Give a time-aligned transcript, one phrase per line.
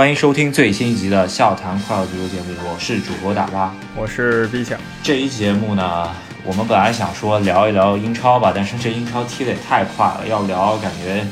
[0.00, 4.80] 欢迎收听最新一集的笑谈快乐足球节目，我是主播大巴，我是 B 强。
[5.02, 6.08] 这一节目呢，
[6.42, 11.22] 我们本来想说聊一聊英超吧，但是这英超踢得也太快了，要聊感觉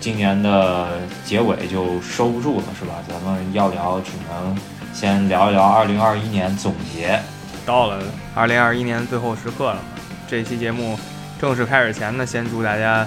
[0.00, 0.88] 今年的
[1.22, 2.94] 结尾就收不住了，是吧？
[3.06, 4.56] 咱们要聊，只能
[4.94, 7.20] 先聊一聊2021年总结。
[7.66, 8.02] 到了
[8.34, 9.82] 2021年最后时刻了嘛，
[10.26, 10.98] 这期节目
[11.38, 13.06] 正式开始前呢，先祝大家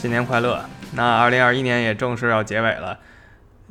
[0.00, 0.64] 新年快乐。
[0.94, 2.98] 那2021年也正式要结尾了。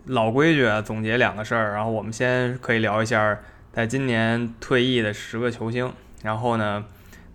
[0.08, 3.38] 老规矩啊，总结两个事儿，然后我们先可以聊一下
[3.74, 5.92] 在今年退役的十个球星，
[6.24, 6.86] 然后呢，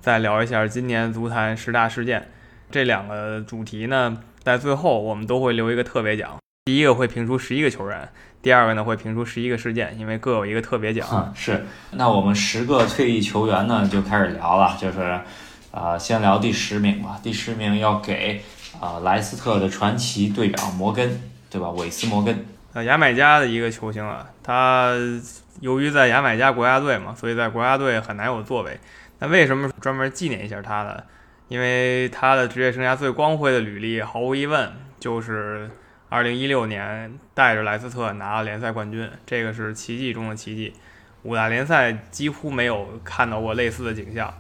[0.01, 2.31] 再聊一下今年足坛十大事件。
[2.71, 6.39] 这两个主题呢，在最后我们都会留一个特别奖。
[6.65, 8.09] 第一个会评出十一个球员，
[8.41, 11.07] 第二个呢会评出十一个事件，因为各有一个特别奖。
[11.13, 15.21] 嗯是，那我们十个退役球员呢就开始聊了，就是
[15.71, 17.21] 啊，先聊第十名吧。
[17.23, 18.43] 第十名要给
[18.81, 21.69] 啊莱斯特的传奇队长摩根，对吧？
[21.73, 22.47] 韦斯摩根。
[22.75, 24.95] 呃，牙买加的一个球星啊，他
[25.61, 28.81] 由于在牙买加国家队嘛，所以在国家队很难有作为。
[29.19, 31.03] 那为什么专门纪念一下他呢？
[31.49, 35.69] 因为他的职业生涯最光辉的履历，毫无疑问就是
[36.11, 40.73] 2016年带着莱斯特拿了联赛冠军，这个是奇迹中的奇迹。
[41.25, 44.33] 五大联赛几乎没有看到过类似的景象。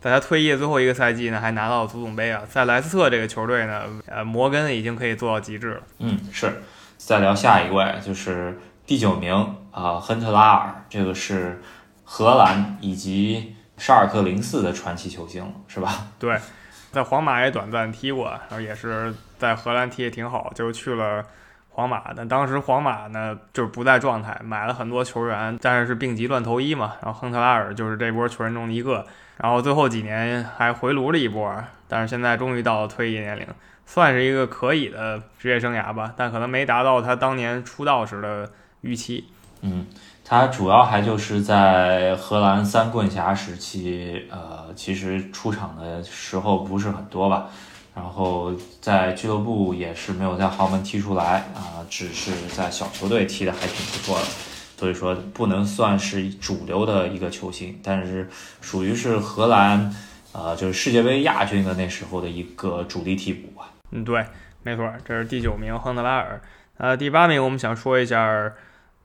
[0.00, 2.42] 在他退役的最后一个赛季呢，还拿到了足总杯啊。
[2.48, 5.80] 在莱斯特这个球队呢，呃，摩根已经可以做到极致了。
[6.00, 6.50] 嗯，是。
[6.96, 11.62] 再聊下一位，就是第九名啊，亨特拉尔，这个是
[12.04, 16.08] 荷兰以及沙尔克零四的传奇球星，是吧？
[16.18, 16.38] 对，
[16.90, 21.24] 在皇马也短暂踢过，然后也是在荷兰踢也挺好，就去了
[21.68, 22.12] 皇马。
[22.16, 26.94] 但当时皇马呢，就是不在状态，买了很多球员，但是是病急乱投医嘛。
[27.02, 31.54] 然后亨特拉尔就是这波球员中的一个，然后最后几年还回炉了一波，
[31.86, 33.46] 但是现在终于到了退役年龄。
[33.86, 38.50] 算是一个可以的职业生涯吧，但可能没达到他当年出道时的
[38.82, 39.24] 预期。
[39.62, 39.86] 嗯，
[40.22, 47.46] 他主要还就是在荷兰三棍侠时期，呃，其实出场的时候不是很多吧。
[47.94, 48.52] 然后
[48.82, 54.26] 在俱乐部也是没有在豪门踢出来啊，只是在小球队踢的还挺不错的。
[54.76, 58.28] 所以说不能算是主流的一个球星，但是
[58.60, 59.90] 属于是荷兰，
[60.32, 63.48] 呃，就是世界杯亚军的那时候的一个主力替补。
[63.90, 64.26] 嗯，对，
[64.62, 66.40] 没错，这是第九名亨德拉尔。
[66.78, 68.52] 呃，第八名我们想说一下，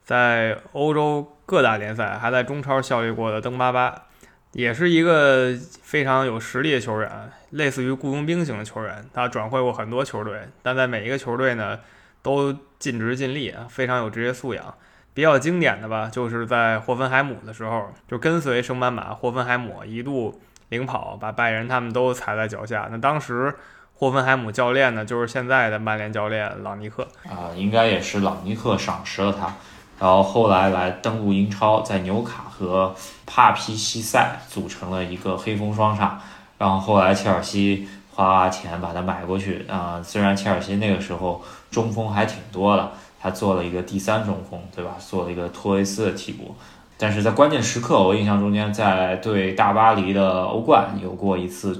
[0.02, 4.06] 在欧洲各大联赛还在中超效力过的登巴巴，
[4.52, 9.02] 也是一个非常有实力的球员，类似于雇佣兵型的球员。
[9.14, 11.78] 他转会过很多球队，但在每一个球队呢，
[12.20, 14.74] 都尽职尽力啊，非常有职业素养。
[15.14, 22.88] 比较经典的吧，就是在霍芬海姆的时候，就跟随圣班马霍芬海姆一度领跑，把拜仁他们都踩在脚下。
[22.90, 23.54] 那当时。
[24.02, 29.54] 霍芬海姆教练呢，就是现在的曼联教练朗尼克啊，应该也是朗尼克赏识了他，
[30.00, 32.92] 然后后来来登陆英超，在纽卡和
[33.26, 36.14] 帕皮西塞组成了一个黑风双煞，
[36.58, 41.40] 然后后来切尔西花钱把他买过去啊，虽然切尔西那个时候
[41.70, 42.90] 中锋还挺多的，
[43.20, 44.96] 他做了一个第三中锋，对吧？
[44.98, 46.56] 做了一个托雷斯的替补，
[46.98, 51.78] 但是在关键时刻，我印象中间在对大巴黎的欧冠有过一次。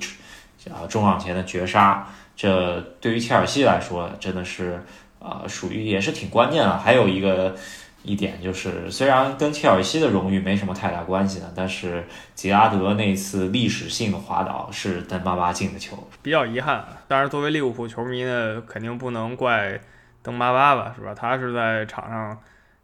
[0.70, 2.06] 啊，中场前的绝杀，
[2.36, 4.82] 这对于切尔西来说真的是，
[5.18, 6.78] 呃，属于也是挺关键的。
[6.78, 7.54] 还有一个
[8.02, 16.84] 一点就是，虽然跟切尔西的荣誉没什么太大关系的，但是杰拉德那次历史性的滑倒是登巴巴进的球，比较遗憾。
[17.06, 19.80] 当然，作为利物浦球迷呢，肯定不能怪
[20.22, 21.14] 登巴巴吧，是吧？
[21.14, 22.38] 他是在场上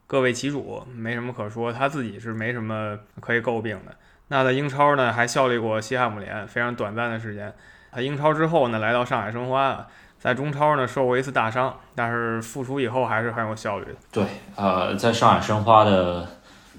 [0.06, 3.94] 各为其主，没什么可说，他自己是没什么可以诟病的。
[4.28, 7.52] 那在英超呢，还效力过西汉姆联，非常短暂的时间。
[7.90, 9.86] 他英超之后呢，来到上海申花，
[10.18, 13.92] 在中超呢受过一次大伤，但是复出以后还是很有效率的。
[14.12, 14.24] 对，
[14.54, 16.28] 呃，在上海申花的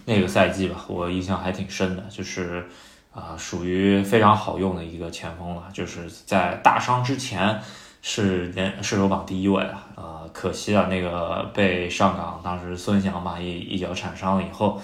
[0.05, 2.67] 那个赛季吧，我印象还挺深的，就是
[3.11, 5.63] 啊，属于非常好用的一个前锋了。
[5.73, 7.59] 就是在大伤之前
[8.03, 14.79] 是连射手榜第一位啊，呃，可惜啊，那个被上港当时孙祥把一一脚铲伤了以后。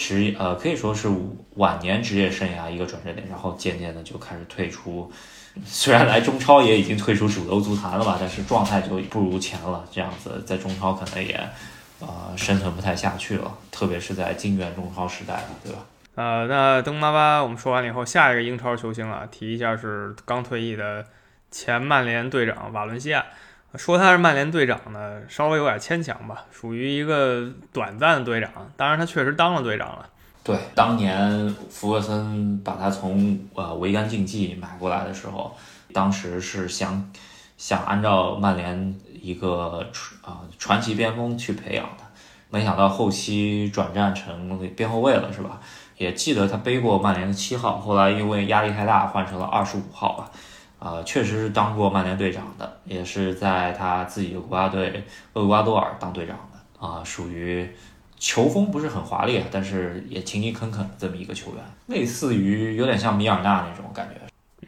[0.00, 1.10] 职呃可以说是
[1.56, 5.12] 晚年职业生涯一个转折点，然后渐渐的就开始退出。
[5.66, 9.84] 虽然来中超也已经退出主流足坛了吧，但是状态就不如前了。
[9.92, 11.38] 这样子在中超可能也
[11.98, 15.78] 呃生存不太下去了，特别是在金元中超时代了，对吧？
[16.14, 21.04] 呃，那登巴巴我们说完了以后，下一个英超球星啊，提一下是刚退役的
[21.50, 23.26] 前曼联队长瓦伦西亚。
[23.76, 28.50] 说他是曼联队长呢，稍微有点牵强吧，属于一个短暂的队长。
[28.76, 30.06] 当然，他确实当了队长了。
[30.42, 35.54] 对，当年福格森把他从呃维甘竞技买过来的时候，
[35.92, 37.12] 当时是想
[37.56, 42.04] 想按照曼联一个传啊传奇边锋去培养的，
[42.48, 45.60] 没想到后期转战成边后卫了，是吧？
[45.96, 50.30] 也记得他背过曼联的七号，后来因为压力太大换成了二十五号吧。
[50.80, 55.04] 啊，确实是当过曼联队长的，也是在他自己的国家队
[55.34, 57.68] 厄瓜多尔当队长的啊，属于
[58.16, 64.14] 球风不是很华丽，但是也勤勤恳恳的这么一个球员，类似于有点像米尔纳那种感觉。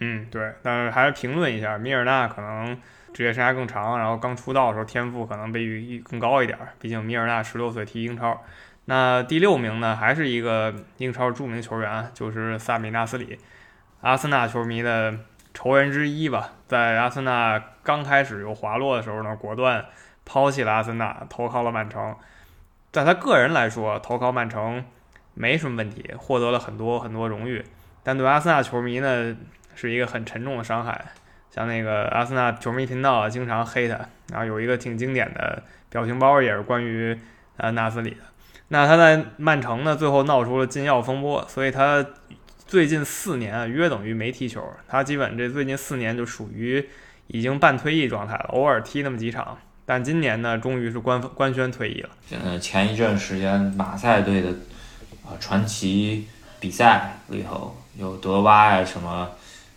[0.00, 2.78] 嗯，对，但是还是评论一下，米尔纳可能
[3.14, 8.38] 职业生涯更长，然后刚出道的时候天赋可能比更高一点，毕竟米尔纳十六岁踢英超。
[8.84, 13.38] 那第六名呢，还是一个英超著名球员，就是萨米纳斯里，
[14.02, 15.14] 阿森纳球迷的。
[15.54, 19.84] 仇人之一吧，在阿森纳刚开始有滑落的时候呢，果断
[20.24, 22.16] 抛弃了阿森纳，投靠了曼城。
[22.90, 24.82] 在他个人来说，投靠曼城
[25.34, 27.64] 没什么问题，获得了很多很多荣誉。
[28.02, 29.36] 但对阿森纳球迷呢，
[29.74, 31.04] 是一个很沉重的伤害。
[31.50, 33.98] 像那个阿森纳球迷频道经常黑他，
[34.30, 37.18] 然后有一个挺经典的表情包，也是关于
[37.58, 38.22] 呃纳斯里的。
[38.68, 42.04] 那他在曼城呢，最后闹出了禁药风波，所以他。
[42.72, 44.66] 最近四年啊，约等于没踢球。
[44.88, 46.82] 他基本这最近四年就属于
[47.26, 49.58] 已经半退役状态了，偶尔踢那么几场。
[49.84, 52.08] 但今年呢，终于是官官宣退役了。
[52.42, 54.48] 呃，前一阵时间马赛队的
[55.22, 56.26] 啊传奇
[56.60, 59.28] 比赛里头有德巴呀什么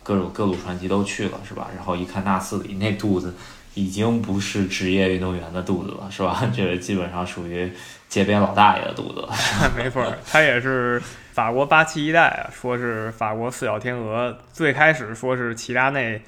[0.02, 1.68] 各种各路传奇都去了，是吧？
[1.76, 3.34] 然后一看纳斯里那肚子，
[3.74, 6.48] 已经不是职业运动员的肚子了，是吧？
[6.56, 7.70] 这个基本上属于
[8.08, 9.28] 街边老大爷的肚子。
[9.76, 11.02] 没错，他也是。
[11.36, 16.22] 法国八七一代啊，说是法国四小天鹅，最开始说是齐达内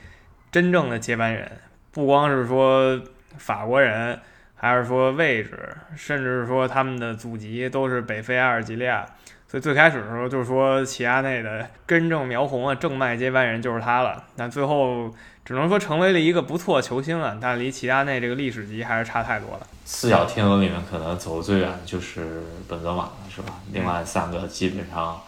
[0.52, 1.50] 真正的接班人，
[1.90, 3.00] 不光是说
[3.38, 4.20] 法国人，
[4.54, 5.66] 还是说位置，
[5.96, 9.06] 甚至是说他们的祖籍都是北非阿尔及利亚，
[9.46, 15.10] 所以最开始的时候就说齐达内的根正苗红啊，正脉接班人就是他了，但最后。
[15.48, 19.66] 只能说成为了一个不错球星啊，但离齐达内这个历史级还是差太多了。
[19.82, 23.54] 四小天鹅里面可能走最远的就是本泽马了，是吧？
[23.72, 25.18] 另外三个基本上，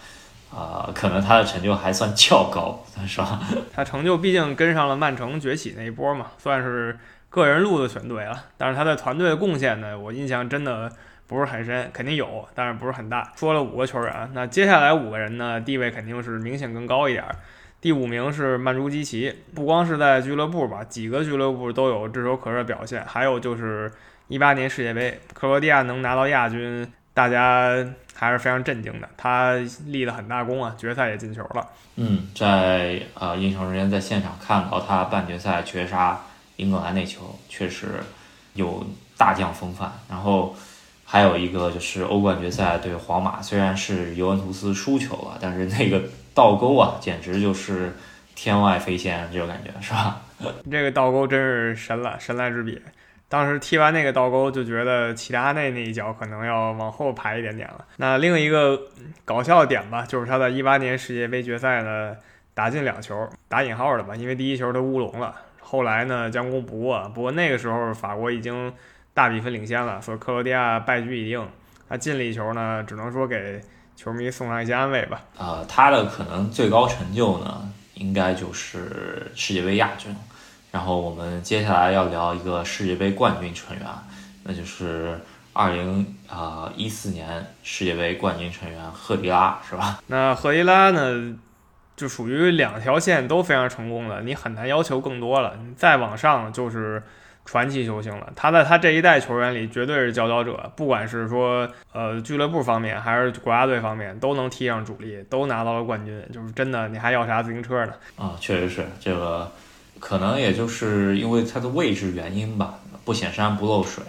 [0.55, 3.41] 啊，可能他的成就还算较高，是吧？
[3.73, 6.99] 他成就毕竟跟上了曼城崛起那一波嘛，算是
[7.31, 8.45] 个人路子选对了。
[8.59, 10.93] 但是他的团队的贡献呢，我印象真的
[11.27, 13.33] 不是很深，肯定有，但是不是很大。
[13.37, 17.25] 说了五个球员，那接下来五个人呢，地位肯定是明显更高一点。
[17.81, 23.03] 第五名是曼朱基奇，不光是在俱乐部吧，几个俱乐部都有炙手可热表现。
[23.07, 23.91] 还有就是
[24.29, 27.75] 一八年世界杯，克罗地亚能拿到亚军，大家
[28.15, 29.09] 还是非常震惊的。
[29.17, 29.55] 他
[29.87, 31.67] 立了很大功啊，决赛也进球了。
[31.97, 36.21] 嗯，在呃印象中间在现场看到他半决赛绝杀
[36.57, 37.87] 英格兰那球，确实
[38.53, 38.85] 有
[39.17, 39.91] 大将风范。
[40.07, 40.55] 然后
[41.07, 46.03] 还有一个就是欧冠决赛对皇马，虽然是尤文图斯输球了，但是那个。
[46.35, 47.93] 倒钩啊，简直就是
[48.35, 50.21] 天外飞仙这种感觉，是吧？
[50.71, 52.81] 这个倒钩真是神了，神来之笔。
[53.29, 57.85] 当时踢完那个倒钩，就觉得齐达内那一脚可能要往后排一点点了。
[57.97, 58.81] 那另一个
[59.25, 62.17] 搞笑点吧，就是他在一八年世界杯决赛呢
[62.55, 67.09] 打进两球，打引号的吧，因为第一球他乌龙了，后来呢将功补过。
[67.15, 68.73] 不过那个时候法国已经
[69.15, 71.47] 大比分领先了，所以克罗地亚败局已定。
[71.89, 73.61] 他进了一球呢，只能说给。
[74.03, 75.21] 球迷送上一些安慰吧。
[75.37, 80.17] 呃，他的可能最高成就呢，应该就是世界杯亚军。
[80.73, 83.85] 然后我们接下来要聊一个世界杯冠军成员，
[84.45, 85.21] 那就是
[85.53, 90.03] 二零啊一四年世界杯冠军成员赫迪拉，是吧？
[90.07, 91.37] 那赫迪拉呢，
[91.95, 95.57] 就属于两条线都非常成功的，你很难要求更多了。
[95.63, 97.03] 你再往上就是。
[97.45, 107.93] 传奇球星了，他在他这一代球员里绝对是佼佼者，不管是说呃俱乐部方面还是国家队方面，都能踢上主力，都拿到了冠军，就是真的，你还要啥自行车呢？
[108.17, 109.51] 啊，确实是这个，
[109.99, 114.05] 可能也就是因为他的位置原因吧，不显山不漏水，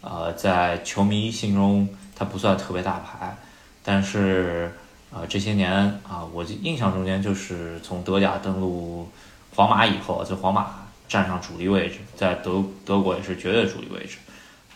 [0.00, 1.86] 呃，在球迷心中
[2.16, 3.36] 他不算特别大牌，
[3.84, 4.72] 但是
[5.12, 5.70] 呃这些年
[6.08, 9.06] 啊，我印象中间就是从德甲登陆
[9.54, 10.79] 皇马以后，就皇马。
[11.10, 14.18] 站上主力位置，在德德国也是绝对主力位置，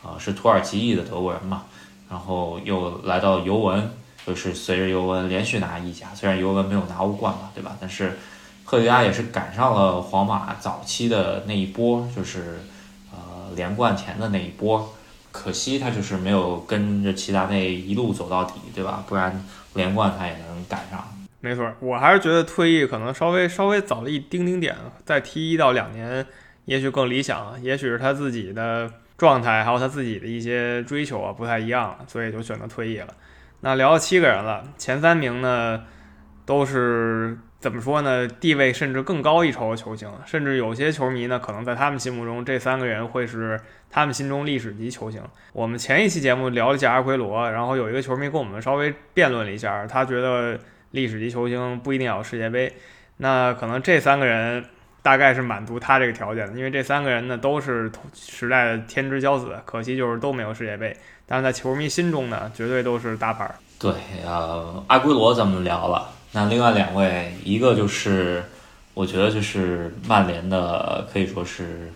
[0.02, 1.62] 啊，是土耳其裔的德国人嘛，
[2.10, 3.88] 然后又来到尤文，
[4.26, 7.76] 就是随着尤文连续拿意甲，虽然尤文没有拿欧冠嘛，对吧？
[7.80, 8.18] 但是
[8.64, 12.60] 赫迪拉也是赶上了皇马早期的那一波，就是
[13.12, 14.92] 呃连冠前的那一波，
[15.30, 19.04] 可惜他就是没有跟着齐达内一路走到底，对吧？
[19.06, 21.06] 不然连冠他也能赶上。
[21.44, 24.74] 没错，我还是觉得退役可能稍微稍微早了一丁丁点，
[25.04, 26.24] 再踢一到两年，
[26.64, 27.62] 也许更理想。
[27.62, 33.08] 也许是他自己的状态，还有他自己的一些追求啊，不太一样，所以就选择退役了。
[33.60, 35.82] 那聊了七个人了，前三名呢，
[36.46, 38.26] 都是怎么说呢？
[38.26, 43.60] 地位甚至更高一筹的球星，甚至有些球迷呢，可能在他们心目中，这三个人会是
[43.90, 45.20] 他们心中历史级球星。
[45.52, 50.58] 我们前一期节目聊了一下阿奎罗，然后有一个球迷跟我们稍微辩论了一下，他觉得
[50.94, 52.72] 历史级球星不一定要世界杯。
[53.18, 54.64] 那可能这三个人
[55.02, 60.96] 大概是满足他这个条件的，因为这三个人呢都是时代的天之骄子，可惜就是都没有世界杯。
[61.26, 63.52] 但是在球迷心中呢，绝对都是大牌。
[63.78, 63.92] 对，
[64.24, 68.44] 呃，阿圭罗咱们聊了，那另外两位，一个就是
[68.94, 71.92] 我觉得就是曼联的，可以说是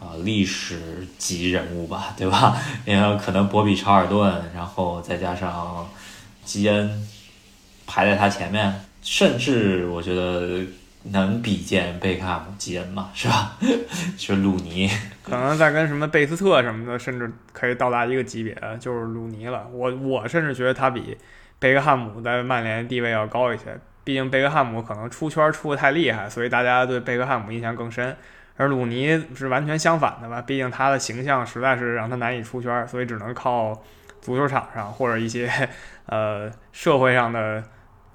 [0.00, 2.56] 啊历史级人物吧，对吧？
[2.84, 5.88] 因为可能博比·查尔顿，然后再加上
[6.44, 7.08] 基恩
[7.94, 10.64] 排在他前面，甚至我觉得。
[11.12, 13.10] 能比肩贝克汉姆、吉恩嘛？
[13.12, 13.58] 是吧？
[14.16, 14.88] 是鲁尼，
[15.22, 19.68] 可能再跟什么贝斯特什么的，甚至可以到达一个级别，就是鲁尼了。
[19.70, 21.14] 我我甚至觉得他比
[21.58, 23.78] 贝克汉姆在曼联地位要高一些。
[24.02, 28.16] 毕竟贝克汉姆可能出圈出的太厉害，所以大家对贝克汉姆印象更深。
[28.56, 30.40] 而鲁尼是完全相反的吧？
[30.40, 33.78] 毕竟他的形象实在是让他难以出圈，所以只能靠
[34.22, 35.68] 足球场上或者一些
[36.06, 37.62] 呃社会上的。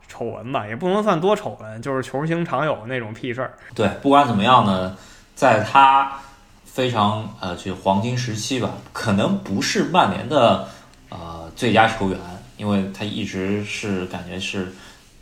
[0.10, 3.54] 丑闻吧，也不能算多丑闻，就是球星常有那种屁事儿。
[3.74, 4.98] 对，不管怎么样呢，
[5.36, 6.20] 在他
[6.66, 10.68] 非常呃就黄金时期吧，可能不是曼联的
[11.10, 12.20] 呃最佳球员，
[12.58, 14.74] 因为他一直是感觉是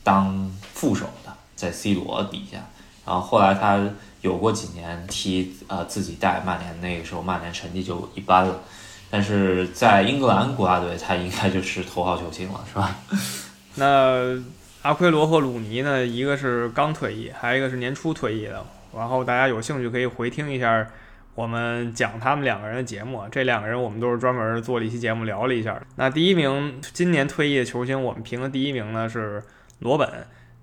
[0.04, 2.58] 当副手的，在 C 罗底下。
[3.06, 3.80] 然后后来他
[4.22, 8.60] 有过几年踢呃自己带曼联，那个时候曼联成绩就一般了。
[9.10, 12.96] 但是在英格兰国家队，他应该就是头号球星了，是吧？
[13.76, 14.42] 那。
[14.88, 18.66] 阿奎罗和鲁尼呢，一个是刚退役，还有一个是年初退役的。
[18.96, 20.88] 然后大家有兴趣可以回听一下
[21.36, 23.22] 我们讲他们两个人的节目。
[23.30, 25.78] 这两个人我们都是专门做了一期节目聊了一下。
[25.98, 29.44] 那第一名今年退役的球星，我们评的第一名呢是
[29.80, 30.10] 罗本。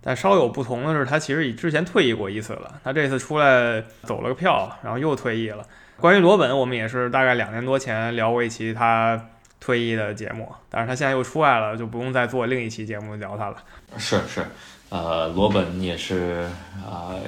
[0.01, 2.81] 但稍有不同的是，他其实以之前退役过一次了。
[2.83, 5.63] 他这次出来走了个票，然后又退役了。
[5.99, 9.21] 关于罗本，我们也是大概两年多前聊过一期他。
[9.65, 13.57] 退役的节目，但是他现在又出来了，就不用再做另一期节目聊他了。
[13.97, 14.45] 是是，
[14.91, 16.47] 呃，罗本也是，
[16.87, 17.19] 呃，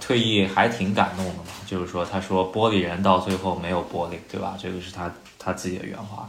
[0.00, 1.50] 退役还挺感动的嘛。
[1.66, 4.56] 就是说，他说玻璃人到最后没有玻璃，对吧？
[4.58, 6.26] 这个是他他自己的原话。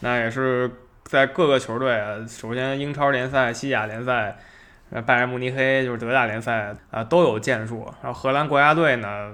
[0.00, 0.70] 那也是
[1.04, 4.36] 在各个球队，首先英超联赛、西甲联赛，
[5.06, 7.90] 拜仁慕尼黑就是德甲联赛啊，都有建树。
[8.02, 9.32] 然后荷兰国家队呢，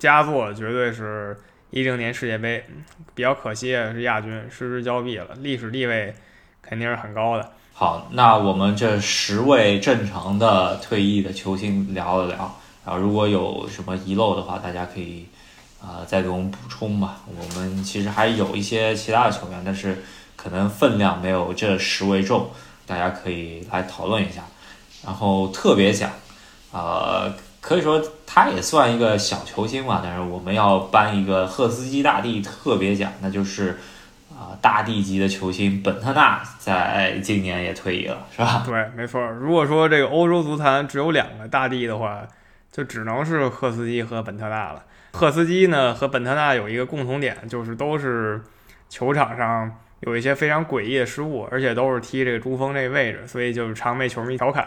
[0.00, 1.36] 佳作绝对是。
[1.70, 2.64] 一零年世界杯
[3.14, 5.26] 比较可惜是亚军，失之交臂了。
[5.40, 6.14] 历史地位
[6.62, 7.52] 肯定是很高的。
[7.74, 15.26] 好，那我们这十位正常的退役的球星聊了聊，然后如果有什么遗漏的话，大家可以
[15.80, 17.20] 啊再给我们补充吧。
[17.26, 20.02] 我们其实还有一些其他的球员，但是
[20.36, 22.50] 可能分量没有这十位重，
[22.86, 24.42] 大家可以来讨论一下。
[25.04, 26.10] 然后特别奖，
[26.72, 27.30] 呃。
[27.68, 33.76] 可以说他也算一个小球星吧，但是我们要颁一个赫斯基大帝特别奖，那就是
[34.30, 38.62] 啊大帝级的球星本特纳在今年也退役了，是吧？
[38.64, 39.20] 对，没错。
[39.32, 42.26] 如果说这个欧洲足坛只有两个大帝的话，
[42.72, 44.82] 就只能是赫斯基和本特纳了。
[45.12, 48.40] 赫斯基呢和本特纳有一个共同点，就是都是
[48.88, 49.70] 球场上
[50.00, 54.66] 有一些非常诡异的失误，而且都是踢这个中锋这个位置，所以就是常被球迷调侃。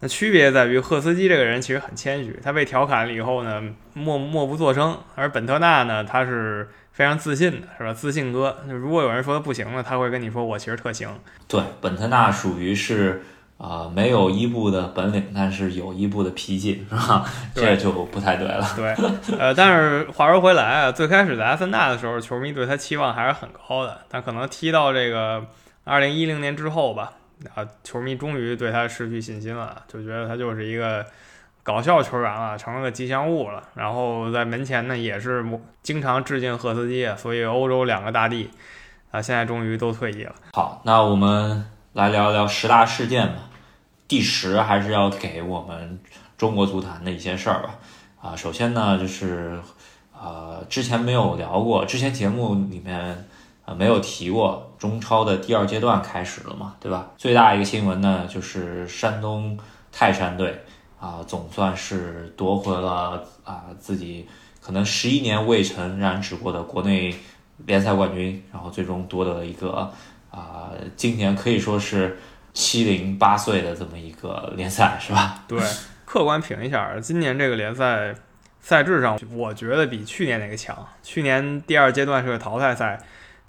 [0.00, 3.62] 那区别在于，赫斯基这个人其实很谦虚，他被调侃了以后呢，
[3.94, 7.92] 默默不作声；而本特纳呢，他是非常自信的，是吧？
[7.94, 8.58] 自信哥。
[8.68, 11.08] 如果有人说他不行了，他会跟你说：“我其实特行。”
[11.48, 13.22] 对，本特纳属于是
[13.56, 17.24] 啊，没有伊布的本领，但是有伊布的脾气，是吧？
[17.54, 18.66] 这就不太对了。
[18.76, 18.94] 对，
[19.38, 25.46] 呃，但是话说回来啊，最开始在阿森纳的时候，球迷对他期望还是很高的，但可能踢到这个
[25.84, 27.12] 二零一零年之后吧。
[27.54, 31.04] 啊，球迷终于对他失去信心了，就觉得他就是一个
[31.62, 33.62] 搞笑球员了，成了个吉祥物了。
[33.74, 35.44] 然后在门前呢，也是
[35.82, 38.48] 经常致敬赫斯基，所以欧洲两个大帝
[39.10, 40.34] 啊，现在终于都退役了。
[40.52, 43.50] 好，那我们来聊聊十大事件吧。
[44.08, 45.98] 第十还是要给我们
[46.38, 47.74] 中国足坛的一些事儿吧。
[48.22, 49.60] 啊，首先呢，就是
[50.18, 53.26] 呃，之前没有聊过，之前节目里面。
[53.64, 57.10] 啊，没有提过中超的第二阶段开始了嘛，对吧？
[57.16, 59.58] 最大一个新闻呢，就是山东
[59.90, 60.62] 泰山队
[61.00, 64.28] 啊，总算是夺回了啊自己
[64.60, 67.14] 可能十一年未曾染指过的国内
[67.64, 69.90] 联赛冠军，然后最终夺得了一个
[70.30, 72.18] 啊，今年可以说是
[72.52, 75.42] 七零八碎的这么一个联赛，是吧？
[75.48, 75.58] 对，
[76.04, 78.14] 客观评一下，今年这个联赛
[78.60, 80.86] 赛制上，我觉得比去年那个强。
[81.02, 83.00] 去年第二阶段是个淘汰赛。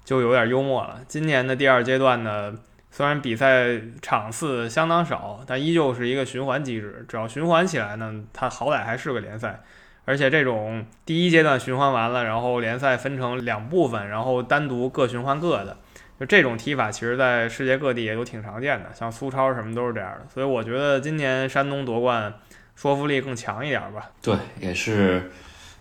[0.06, 1.00] 就有点幽默了。
[1.06, 2.54] 今年的第二阶段呢，
[2.90, 3.66] 虽然比赛
[4.00, 7.04] 场次相当少，但依旧是一个循环机制。
[7.08, 9.60] 只要循环起来呢，它好歹还是个联赛。
[10.04, 15.76] 而且这种第一阶段循环完了，然后联赛分成两部分，然后单独各循环各的，
[16.20, 20.26] 就这种踢法，其实在世界各地也都挺常见的，像苏超什么都是这样的。
[20.32, 22.32] 所以我觉得今年山东夺冠
[22.76, 24.08] 说服力更强一点吧。
[24.22, 25.28] 对，也是，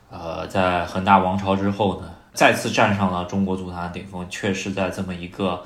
[0.10, 5.64] 呃，在恒大王朝之后呢，再次站上了中国足坛的顶峰，确实在这么一个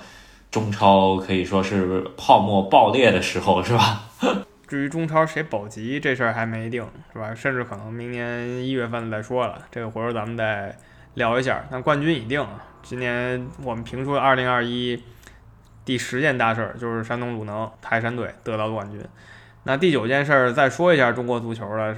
[0.49, 4.03] 中超可以说是泡沫爆裂的时候，是吧？
[4.67, 7.33] 至于中超谁保级这事儿还没定，是吧？
[7.33, 10.77] 甚至可能明年一月份再说了，这个回头咱们再
[11.15, 11.65] 聊一下。
[11.71, 12.45] 那冠军已定，
[12.83, 15.03] 今年我们评出二零二一
[15.83, 19.01] 第十件大事儿，就是山东鲁能泰山队得到冠军。
[19.63, 21.95] 那第九件事儿，再说一下中国足球的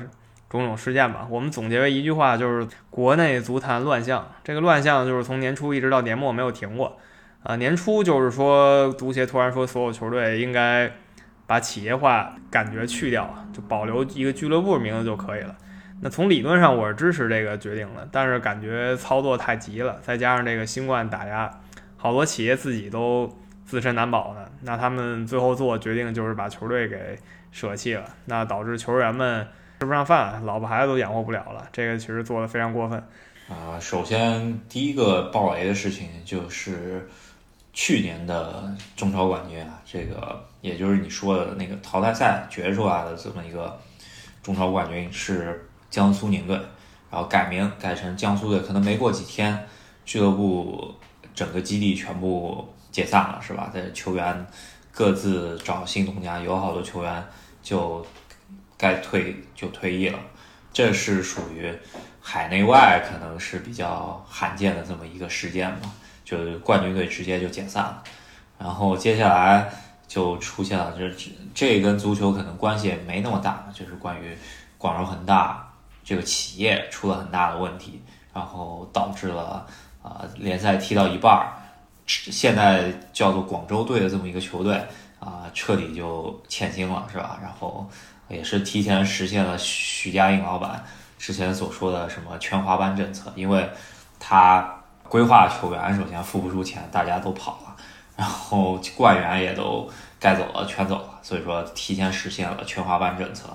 [0.60, 1.28] 种种事件吧。
[1.30, 4.32] 我们总结为一句话，就是国内足坛乱象。
[4.44, 6.98] 这个乱象就是从年初一直到年末没有停过。
[7.44, 10.92] 啊，年初就是说足协突然说所有球队应该。
[11.48, 15.54] 把企业化感觉去掉，就保留一个俱乐部名字就可以了。
[16.00, 21.52] 那从理论上我是支持这个决定的，但是感觉操作太急了，再加上这个新冠打压，
[21.98, 23.30] 好多企业自己都
[23.66, 24.46] 自身难保呢。
[24.62, 27.20] 那他们最后做决定就是把球队给
[27.52, 29.46] 舍弃了，那导致球员们
[29.82, 31.68] 吃不上饭，老婆孩子都养活不了了。
[31.72, 33.04] 这个其实做的非常过分。
[33.50, 37.10] 啊，首先第一个爆雷的事情就是。
[37.74, 43.80] 去年的中超冠军啊，这个也就是你说的那个淘汰赛决出来的这么一个
[44.44, 46.54] 中超冠军是江苏宁队，
[47.10, 49.58] 然后改名改成江苏队，可能没过几天，
[50.04, 50.94] 俱乐部
[51.34, 53.72] 整个基地全部解散了，是吧？
[53.74, 54.46] 在球员
[54.92, 57.24] 各自找新东家，有好多球员
[57.64, 58.06] 就
[58.82, 60.20] 该退就退役了，
[60.74, 61.72] 这是属于
[62.20, 65.92] 海内外可能是比较罕见的这么一个事件吧。
[66.24, 68.04] 就是冠军队直接就解散了，
[68.58, 69.70] 然后接下来
[70.08, 71.12] 就出现了，这
[71.54, 74.38] 这跟足球可能关系也没那么大，就是关于
[74.78, 75.74] 广州恒大
[76.06, 78.02] 这个企业出了很大的问题，
[78.34, 79.68] 然后导致了
[80.02, 81.52] 啊联赛踢到一半儿，
[82.08, 84.82] 现在叫做广州队的这么一个球队
[85.20, 87.38] 啊彻底就欠薪了，是吧？
[87.42, 87.90] 然后
[88.32, 90.84] 也是提前实现了许家印老板
[91.18, 93.70] 之前所说的什么全华班政策，因为
[94.20, 94.78] 他。
[95.12, 97.76] 规划球员首先付不出钱，大家都跑了，
[98.16, 99.86] 然后官员也都
[100.18, 103.50] 该走了，全走了，所以说提前实现了全华班政策，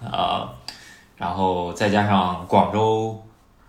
[0.00, 0.48] 呃，
[1.16, 3.20] 然后再加上广州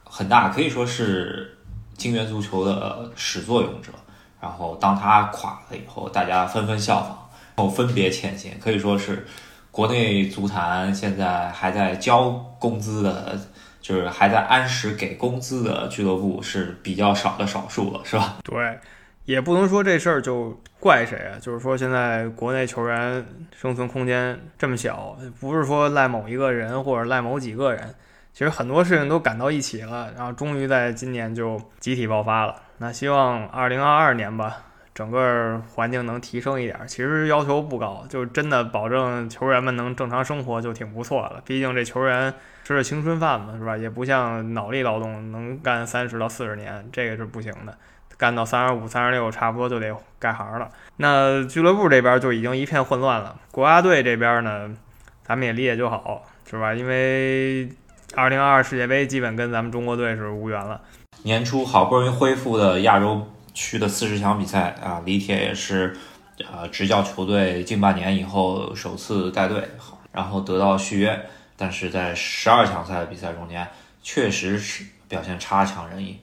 [0.04, 1.58] 恒大可以说是
[1.98, 3.92] 金元足球的始作俑者，
[4.40, 9.26] 然后当他垮了以后，大家纷纷效仿，然后分别欠薪，可以说是
[9.72, 12.30] 国内足坛现在还在交
[12.60, 13.40] 工资的。
[13.82, 18.36] 就是还在按时给工资的俱乐部是比较少的少数了，是吧？
[18.44, 18.78] 对，
[19.26, 21.42] 也不能说这事儿就怪谁啊。
[21.42, 23.26] 就是说现在国内球员
[23.60, 27.96] 生存空间这么小，不是说赖某一个人或者赖某几个人，
[28.32, 32.56] 其实很多事情都赶到一起了，然后终于在今年就集体爆发了。
[32.78, 34.62] 那希望二零二二年吧。
[34.94, 41.42] 整个环境能提升一点，其实要求不高，就真的保证球员们能正常生活就挺不错了。
[41.46, 43.78] 毕竟这球员吃着青春饭嘛，是吧？
[43.78, 47.78] 也不像脑力劳动能干三十到四十年，这个是不行的。
[48.18, 50.70] 干到三十五、三十六，差不多就得改行了。
[50.98, 53.36] 那俱乐部这边就已经一片混乱了。
[53.50, 54.70] 国家队这边呢，
[55.24, 56.74] 咱们也理解就好，是吧？
[56.74, 57.68] 因为
[58.16, 60.82] 二零二二世界杯基本跟咱们中国队是无缘了。
[61.24, 63.26] 年初好不容易恢复的亚洲。
[63.54, 65.98] 区的四十强比赛啊，李铁也是，
[66.52, 69.68] 呃，执教球队近半年以后首次带队，
[70.12, 73.68] 然后得到续约，但是在十二强赛的比赛中间，
[74.02, 76.20] 确实是表现差强人意。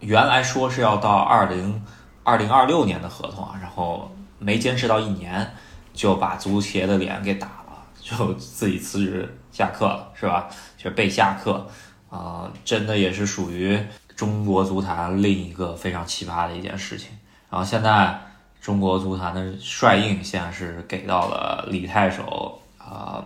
[0.00, 1.82] 原来说是要到二零
[2.24, 5.54] 二零二六年的合同啊，然后没坚持到一年，
[5.92, 10.48] 就把足协的脸给打了，就自己辞职下课了，是吧？
[10.78, 11.68] 就是被下课，
[12.08, 13.78] 啊，真的也是属于。
[14.20, 17.08] 中国足坛另一个非常奇葩的一件事情，
[17.48, 18.20] 然后现在
[18.60, 23.24] 中国足坛的帅印现在是给到了李太守啊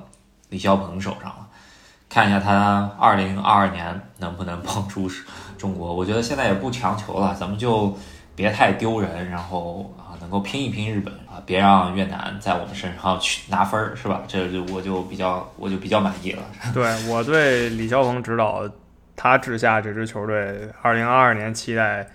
[0.50, 1.48] 李霄鹏手上了，
[2.08, 5.10] 看一下他二零二二年能不能捧出
[5.58, 5.92] 中国。
[5.92, 7.98] 我觉得现在也不强求了，咱们就
[8.36, 14.22] 别太丢人，然后啊能够拼一拼日本啊，别让越南在我们身上去拿分儿，是吧？
[14.28, 16.44] 这就我就比较我就比较满意了。
[16.72, 18.62] 对我对李霄鹏指导。
[19.16, 22.06] 他治下这支球队，二零二二年期待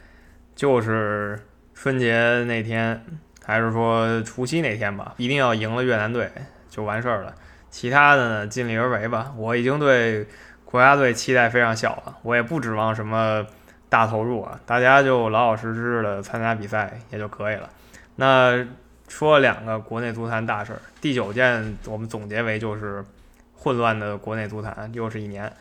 [0.56, 1.40] 就是
[1.74, 3.04] 春节那天，
[3.46, 6.30] 还是说除夕那天吧，一定要赢了越南队
[6.70, 7.34] 就完事儿了。
[7.70, 9.34] 其他的呢，尽力而为吧。
[9.38, 10.28] 我已经对
[10.66, 13.46] 国家队期待非常小了，我也不指望什么
[13.88, 17.70] 大投入啊，大家就老老实实的参加比赛也就可以了。
[18.18, 18.66] 那
[19.08, 20.82] 说两个国内足坛大事儿。
[21.00, 23.04] 第九件我们总结为就是
[23.56, 25.52] 混乱的国内足坛，又是一年。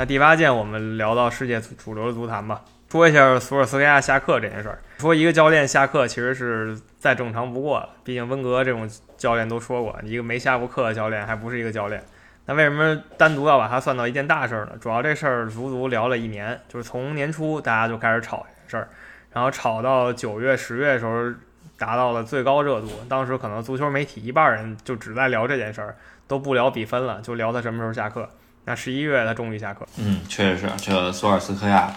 [0.00, 4.78] 那第八件我们聊到世界主流的足坛吧，说一下索尔斯克亚下课这件事儿。
[4.98, 12.00] 说一个教练下课其实是再正常不过了，毕竟温格这种教练都说过，一个没下过课的教练还不是一个教练。
[12.46, 14.74] 那为什么单独要把它算到一件大事儿呢？
[14.80, 18.88] 主要这事儿足足聊了一年，就是从年初大家就开始吵这事儿，
[19.32, 21.28] 然后吵到九月、十月的时候
[21.76, 22.88] 达到了最高热度。
[23.08, 25.96] 当时可能足球媒体一半人就只在聊这件事儿，
[26.28, 28.28] 都不聊比分了，就聊他什么时候下课。
[28.68, 29.86] 那十一月他终于下课。
[29.96, 31.96] 嗯，确实是这索尔斯克亚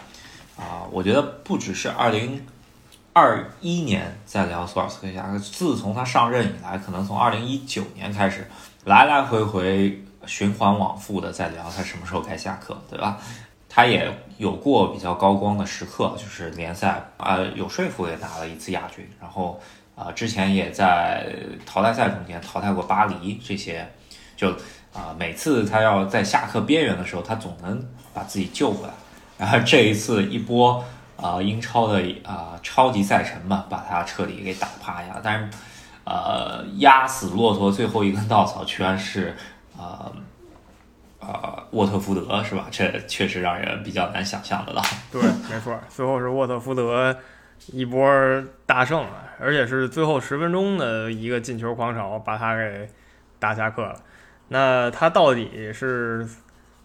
[0.57, 2.43] 啊，我觉得不只是二零
[3.13, 8.47] 二一年在聊索尔斯克亚，自从他上任以来，可能从二零一九年开始，
[8.85, 10.01] 来来回回。
[10.27, 13.17] 循环往复的在聊他什么时候该下课，对吧？
[13.67, 14.07] 他也
[14.37, 19.59] 有过比较高光的时刻，就是联赛啊有说服也拿了一次亚军，然后
[19.95, 21.25] 啊之前也在
[21.65, 23.91] 淘汰赛中间淘汰过巴黎这些，
[24.37, 24.55] 就
[24.93, 28.93] 啊每次他要在下课边缘的时候，他总能把自己救回来。
[29.37, 30.83] 然后这一次一波
[31.17, 35.19] 啊英超的啊超级赛程嘛，把他彻底给打趴下。
[35.23, 35.49] 但是
[36.03, 39.35] 呃压死骆驼最后一根稻草，居然是。
[39.77, 40.11] 啊
[41.19, 42.65] 啊，沃特福德是吧？
[42.71, 44.81] 这确实让人比较难想象的了。
[45.11, 47.15] 对，没错，最后是沃特福德
[47.67, 48.11] 一波
[48.65, 52.87] 大胜啊，而且是最后十分钟的一个进球狂潮，把他给
[53.37, 53.95] 打下课了。
[54.53, 56.27] 那他到底是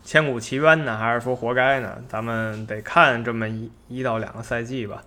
[0.05, 1.99] 千古奇冤呢，还是说活该呢？
[2.09, 5.03] 咱们得看这么一一到两个赛季吧。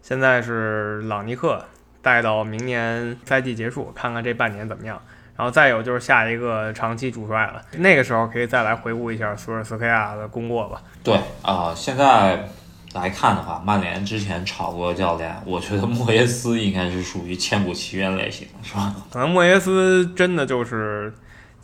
[0.00, 1.64] 现在是朗尼克
[2.00, 5.02] 带到明年赛季结束，看看这半年怎么样。
[5.36, 10.80] 然后再有就是下一个长期主帅了，那个时候可以再来回顾一下索尔斯克亚的功过吧。
[11.02, 12.48] 对啊，现在
[12.92, 18.94] 来看的话，曼联之前炒过教练，我觉得莫耶斯应该是属于千古奇冤类型，是吧？
[19.10, 21.12] 可能莫耶斯真的就是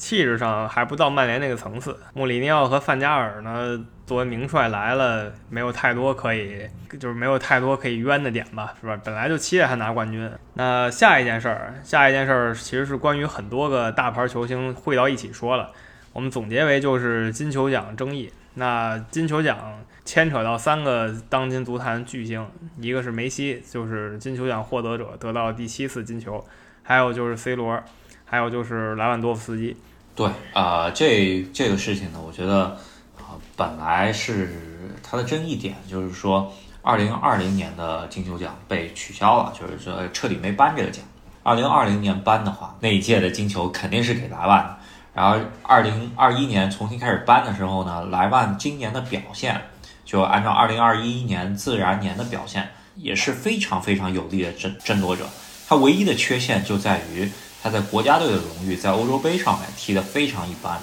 [0.00, 1.94] 气质上还不到曼联那个层次。
[2.14, 3.78] 穆里尼奥和范加尔呢？
[4.06, 6.66] 作为名帅来了，没有太多可以，
[6.98, 8.98] 就是没有太多可以冤的点吧，是吧？
[9.04, 10.28] 本来就期待他拿冠军。
[10.54, 15.70] 那下一件事儿，下一件事儿其实是关于很多个大牌球星汇到一起说了。
[16.12, 18.32] 我们总结为就是金球奖争议。
[18.54, 22.44] 那金球奖牵扯到三个当今足坛巨星，
[22.80, 26.44] 一个是梅西，就是金球奖获得者，得到第七次金球；
[26.82, 27.80] 还有就是 C 罗，
[28.24, 29.76] 还有就是莱万多夫斯基。
[30.20, 32.76] 对啊，这这个事情呢，我觉得
[33.16, 33.40] 啊。
[33.56, 34.54] 本来是
[35.02, 36.52] 它的争议点，就是说，
[36.82, 41.02] 二零二零年的金球奖被取消了，就是说彻底没颁这个奖。
[41.42, 44.76] 二零二零年颁的话，那一届的金球肯定是给莱万的。
[45.14, 49.58] 然后二零二一年重新开始颁的时候呢，莱万今年的表现，
[50.04, 55.26] 就按照二零二一年自然年的表现，也是非常非常有力的争争夺者。
[55.66, 57.30] 他唯一的缺陷就在于
[57.62, 60.80] 他在国家队的荣誉，在欧洲杯上面踢得非常一般。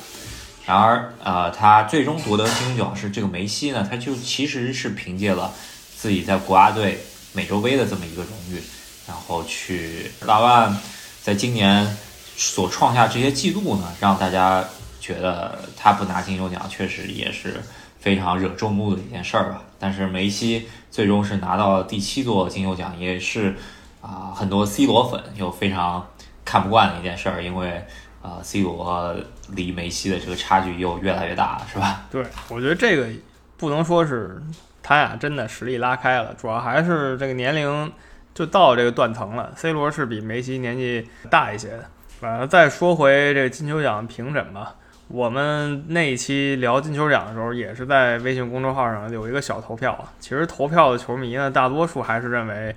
[0.66, 3.88] 然而，呃，他最终夺得金球奖是这个梅西呢？
[3.90, 5.54] 他就其实是凭借了
[5.96, 7.00] 自己在国家队
[7.34, 8.62] 美洲杯的这么一个荣誉，
[9.08, 10.78] 然后去拉万
[11.24, 11.98] 在今年
[12.36, 14.64] 所创下这些记录呢，让大家
[15.00, 17.64] 觉得他不拿金球奖确实也是
[18.00, 19.62] 非常惹众目的一件事儿吧。
[19.80, 23.56] 但是梅西最终是拿到了第七座金球奖，也是
[24.02, 26.06] 啊，很多 C 罗粉又非常
[26.48, 27.86] 看不惯的一件事儿，因为。
[28.20, 29.16] 啊，C 罗
[29.52, 32.02] 离梅西的这个差距又越来越大了，是吧？
[32.12, 33.08] 对，我觉得这个
[33.56, 34.42] 不能说是
[34.84, 37.90] 他俩真的实力拉开了，主要还是这个年龄
[38.34, 39.54] 就到这个断层了。
[39.56, 41.86] C 罗是比梅西年纪大一些的。
[42.20, 44.76] 反正再说回这个金球奖评审吧，
[45.08, 49.98] 我们那一期聊金球奖的时候，也是在微信公众号上有一个小投票。
[50.20, 52.76] 其实投票的球迷呢，大多数还是认为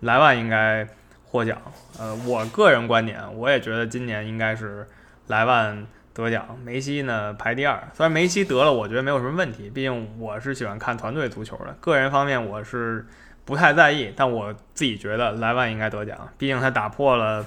[0.00, 0.88] 莱万应该。
[1.30, 1.60] 获奖，
[1.98, 4.86] 呃，我个人观点，我也觉得今年应该是
[5.26, 7.78] 莱万得奖，梅西呢排第二。
[7.94, 11.76] 虽然梅西得了，我觉得没有什么问题，毕竟我是喜欢看团队足球的。
[11.80, 13.06] 个人方面我是
[13.44, 17.44] 不太在意，但我自己觉得莱万应该得奖，毕竟他打破了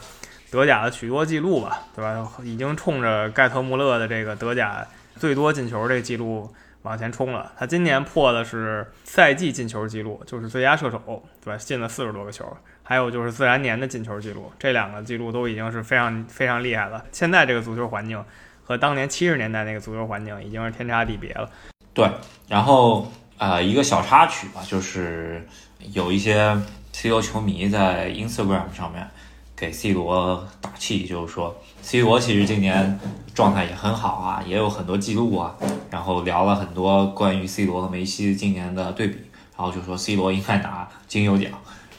[0.51, 2.31] 德甲的许多记录吧，对吧？
[2.43, 6.47] 已经冲着盖特穆勒的这个德甲最多进球这个记录
[6.83, 7.51] 往前冲了。
[7.57, 11.57] 他今年破的是赛季进球记录，就是最佳射手，对吧？
[11.57, 12.45] 进了四十多个球。
[12.91, 17.01] 还有就是自然年的进球记录，这两个记录都已经是非常非常厉害了。
[17.13, 18.21] 现在这个足球环境
[18.65, 21.49] 和当年七十年代那个足球环境已经是天差地别了。
[21.93, 22.05] 对，
[22.49, 25.47] 然后呃一个小插曲吧，就是
[25.93, 26.53] 有一些
[26.91, 29.07] C 罗球迷在 Instagram 上面
[29.55, 32.99] 给 C 罗打气，就是说 C 罗其实今年
[33.33, 35.55] 状态也很好啊，也有很多记录啊，
[35.89, 39.15] 然后聊了很多关于 C 罗和梅西今年的对比，
[39.57, 41.51] 然后就说 C 罗应该拿金球奖。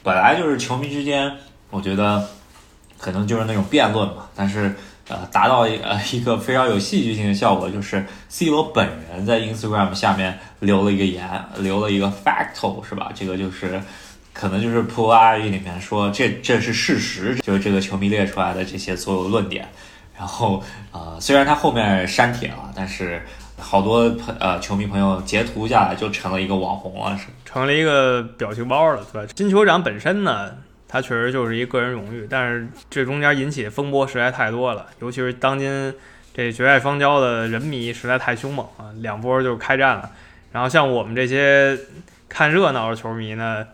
[0.03, 1.31] 本来就是球迷之间，
[1.71, 2.29] 我觉得
[2.99, 4.27] 可能就是那种辩论嘛。
[4.35, 4.75] 但是
[5.09, 13.11] 呃，达到一呃一个非常有戏剧性的效果，就是 C 罗本人在 Instagram 下面留了一个言，留了一个 facto 是吧？
[13.15, 13.81] 这个就是
[14.33, 19.69] 可能就是普拉语里面说这这是事实，就是这个球迷列出来的这些所有论点。
[20.19, 20.63] 然后
[20.93, 23.23] 呃，虽然他后面删帖了，但是。
[23.63, 29.33] 好多朋呃球迷朋友截图下来就成了一个网红了，是成了一个表情包了，对吧？
[29.35, 30.51] 金球奖本身呢，
[30.89, 35.95] 它确实就是一个人荣誉，但是这中间引起的风波实在太多了，尤其是当今
[36.35, 40.11] 这绝爱双骄的人迷实在太凶猛了，两波就开战了。
[40.51, 41.79] 然后像我们这些
[42.29, 43.67] 看热闹的球迷呢，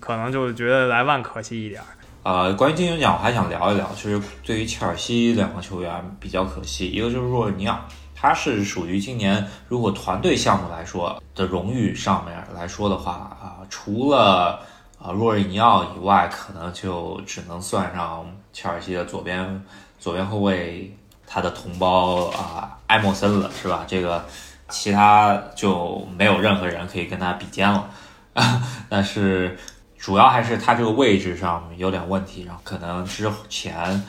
[0.00, 1.80] 可能就觉得莱万可惜一点。
[2.24, 7.80] 呃，关于金球奖，我还想聊一聊，就是对于切尔西两个球员比较可惜，一个就是若尔尼奥。
[8.20, 14.58] 他是属于今年，如果团队项目来说的荣誉上面来说的话啊，除了
[15.00, 19.64] 啊若尔尼奥以外，可能就只能算上切尔西的左边
[20.00, 20.92] 左边后卫
[21.28, 23.84] 他的同胞啊埃莫森了，是吧？
[23.86, 24.24] 这个
[24.68, 27.88] 其他就没有任何人可以跟他比肩了。
[28.88, 29.56] 但是
[29.96, 34.02] 主要还是他这个位置上有点问题，然后可能之前。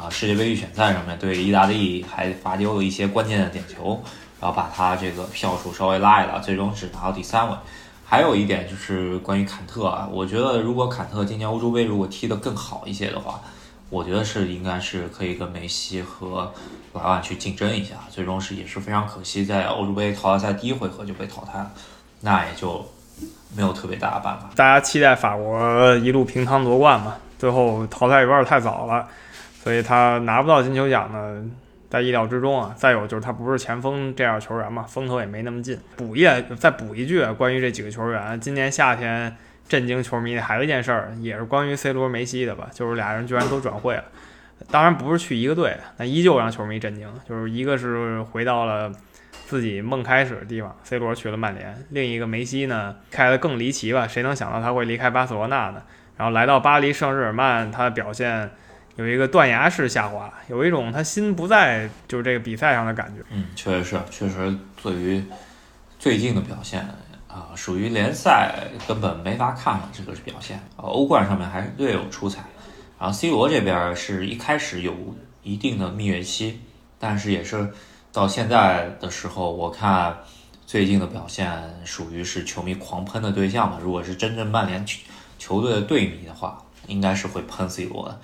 [0.00, 4.02] 啊，世界杯预选赛上面对意大利还罚丢了一些关键的点球，
[4.40, 7.56] 然后把他这个票数稍微拉一拉，最终只拿到第三位。
[8.04, 13.40] 还有一点就是关于坎特啊，我觉得如果坎特今年欧洲杯如果踢得更好一些的话，
[13.88, 16.52] 我觉得是应该是可以跟梅西和
[16.92, 17.94] 莱万去竞争一下。
[18.10, 21.70] 最终是也是非常可惜，在欧洲杯淘汰赛第一回合就被淘汰了，
[22.20, 22.84] 那也就
[23.54, 24.50] 没有特别大的办法。
[24.56, 29.06] 大家期待法国一路平仓夺冠嘛，最后淘汰有点太早了。
[29.62, 31.40] 所以他拿不到金球奖呢，
[31.88, 32.74] 在意料之中啊。
[32.76, 35.78] 再有就是他不是前锋这样球员嘛，风头也没那么劲。
[35.96, 36.26] 补一
[36.58, 39.36] 再补一句，关于这几个球员，今年夏天
[39.68, 44.02] 震惊球迷的还有一件事儿，也是关于 C 罗、梅西的吧，就是俩人居然都转会了。
[44.68, 47.08] 当然不是去一个队，但依旧让球迷震惊。
[47.28, 48.90] 就是一个是回到了
[49.46, 54.08] 自己梦开始的地方，C 罗去了曼联；另一个梅西呢，开的更离奇吧？
[54.08, 55.82] 谁能想到他会离开巴塞罗那呢？
[56.16, 58.50] 然后来到巴黎圣日耳曼，他的表现。
[58.96, 63.22] 有一个断崖式下滑，有一种他心不在就是这个比赛上的感觉。
[63.30, 65.24] 嗯，确实是，确实对于
[65.98, 66.86] 最近的表现
[67.26, 68.54] 啊，属于联赛
[68.86, 69.88] 根本没法看了。
[69.92, 72.44] 这个表现，欧冠上面还是略有出彩。
[72.98, 74.94] 然后 C 罗这边是一开始有
[75.42, 76.60] 一定的蜜月期，
[76.98, 77.72] 但是也是
[78.12, 80.18] 到现在的时候，我看
[80.66, 81.50] 最近的表现
[81.84, 83.78] 属于是球迷狂喷的对象嘛。
[83.82, 85.00] 如果是真正曼联球
[85.38, 88.20] 球队的队迷的话，应该是会喷 C 罗的。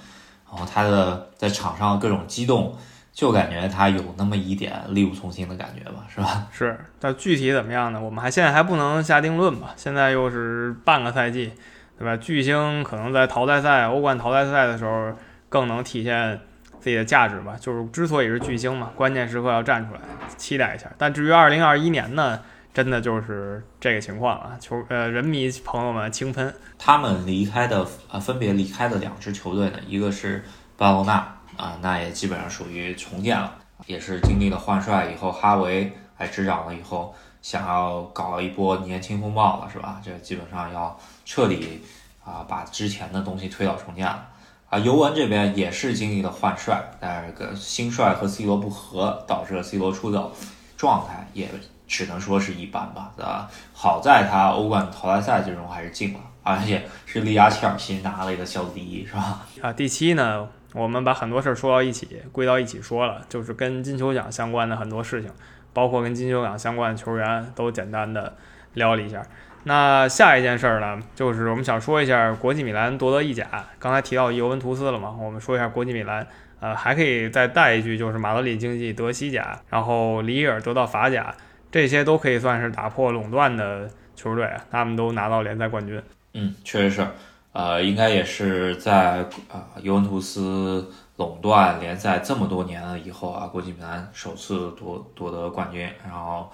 [0.50, 2.74] 然后他的在场上各种激动，
[3.12, 6.46] 就感觉他有那么一点力不从心的感觉吧，是吧？
[6.50, 8.00] 是，但具体怎么样呢？
[8.00, 9.72] 我们还现在还不能下定论吧。
[9.76, 11.52] 现在又是半个赛季，
[11.98, 12.16] 对吧？
[12.16, 15.12] 巨星可能在淘汰赛、欧冠淘汰赛的时候
[15.48, 16.40] 更能体现
[16.80, 17.56] 自己的价值吧。
[17.61, 20.00] 就是之所以是巨星嘛，关键时刻要站出来，
[20.37, 20.90] 期待一下。
[20.96, 22.40] 但至于二零二一年呢？
[22.74, 24.57] 真的就是这个情况啊！
[24.61, 30.44] 球呃，人迷朋友们轻喷他们离开的呃，分别离开的两支球队呢，一个是
[30.76, 31.14] 巴罗纳
[31.57, 33.52] 啊，那也基本上属于重建了，
[33.87, 40.00] 也是经历了换帅以后，哈维来执掌了以后，想要搞一波年轻风暴了，是吧？
[40.04, 41.83] 这基本上要彻底
[42.24, 44.28] 啊，把之前的东西推倒重建了
[44.70, 44.78] 啊。
[44.78, 50.33] 尤文这边也是经历了换帅，但是个新帅和 C 罗不和，导致了 C 罗出走
[50.76, 51.48] 状态也。
[51.88, 53.51] 只能说是一般吧，啊？
[53.72, 59.46] 好在他欧冠淘汰赛最终还是进了，而且是力压切尔西拿了一个小组第一，是吧？
[59.62, 65.31] 啊，第七呢，我们把很多事儿说到一起，归到一起说了，就是跟金球奖相关的很多事情，
[65.72, 68.37] 包括跟金球奖相关的球员，都简单的
[68.74, 69.22] 聊了一下。
[69.64, 73.46] 那下一件事儿呢，就是我们想说一下国际米兰夺得意甲。
[73.79, 76.27] 刚才提到尤文图斯了嘛，我们说一下国际米兰，
[76.61, 81.35] 呃，还可以再带一句，就是马德里竞技得西甲，然后里尔得到法甲。
[81.70, 86.02] 这些都可以算是打破垄断的球队，他们都拿到联赛冠军。
[86.33, 87.07] 嗯，确实是，
[87.52, 95.88] 呃，应该也是在啊尤文图斯垄断联赛这么多年了以后啊，国际米兰首次夺夺得冠军。
[96.04, 96.50] 然后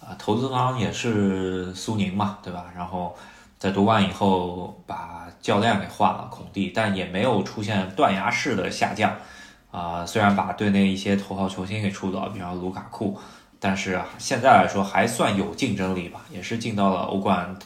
[0.00, 2.66] 啊，投资方也是苏宁嘛，对吧？
[2.74, 3.16] 然后
[3.58, 9.14] 在夺冠以后把教练给换了孔蒂，但也没有出现断崖式的下降
[9.70, 10.04] 啊。
[10.04, 13.18] 虽然把队内一些头号球星给出走，比方卢卡库。
[13.58, 17.56] 但是现在来说还算有竞争力吧，也是进到了欧冠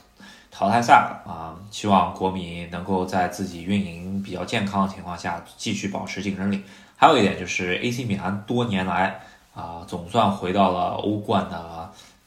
[0.50, 1.57] 淘汰赛了啊！
[1.70, 6.62] 希望国米能够在自己运营比较健康的情况下继续保持竞争力。
[6.96, 9.20] 还有一点就是 AC 米兰多年来
[9.55, 11.57] 啊总算回到了欧冠的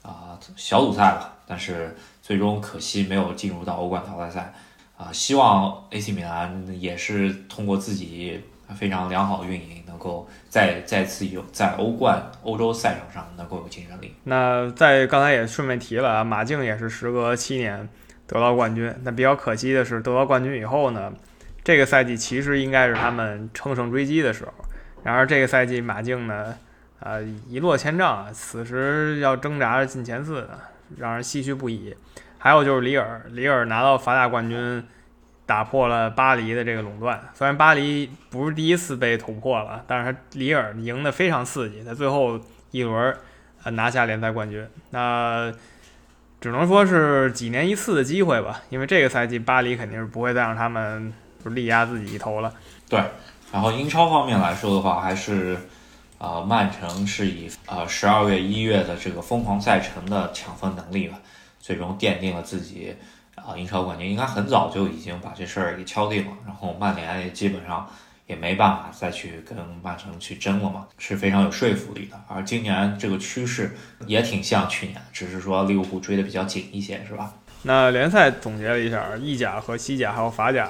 [0.01, 4.53] 啊小组赛了，但是最终可惜没有进入到欧冠淘汰赛
[4.97, 5.11] 啊！
[5.11, 8.41] 希望 AC 米兰也是通过自己
[8.75, 14.15] 非常良好的运营，能够再再次有在欧冠、欧洲赛场上能够有竞争力。
[14.23, 17.87] 那在刚才也顺便提了啊，马竞也是时隔七年
[18.25, 18.93] 得到冠军。
[19.03, 21.13] 那比较可惜的是，得到冠军以后呢，
[21.63, 24.51] 这个赛季其实应该是他们乘胜追击的时候。
[25.03, 26.55] 然而这个赛季马竞呢，
[26.99, 30.49] 呃，一落千丈啊，此时要挣扎着进前四，
[30.97, 31.95] 让人唏嘘不已。
[32.37, 34.83] 还有就是里尔，里尔拿到法甲冠军。
[35.45, 42.39] 打破了巴黎的这个垄断，虽然巴黎不是第一次被突破了，但是他里尔赢得非常刺激，在最后
[42.71, 43.15] 一轮
[43.63, 45.51] 呃拿下联赛冠军，那
[46.39, 51.13] 只能说是几年一次的机会吧，因为这个赛季巴黎肯定是不会再让他们
[51.45, 52.53] 力压自己一头了。
[52.87, 53.01] 对，
[53.51, 55.57] 然后英超方面来说的话，还是
[56.19, 61.19] 呃曼城是以呃十二月一月的这个疯狂赛程的抢分能力吧，
[61.59, 62.95] 最终奠定了自己。
[63.35, 67.89] 啊，英超冠军应该很早就已经把这事儿给敲定了，然后曼联也基本上
[68.27, 72.17] 也没办法再去跟曼城去争了嘛，是非常有说服力的。
[72.27, 77.33] 而今年这个趋势也挺像去年，只是说利物浦追的比较紧一些，是吧？
[77.63, 80.69] 那联赛总结了一下，意甲和西甲还有法甲，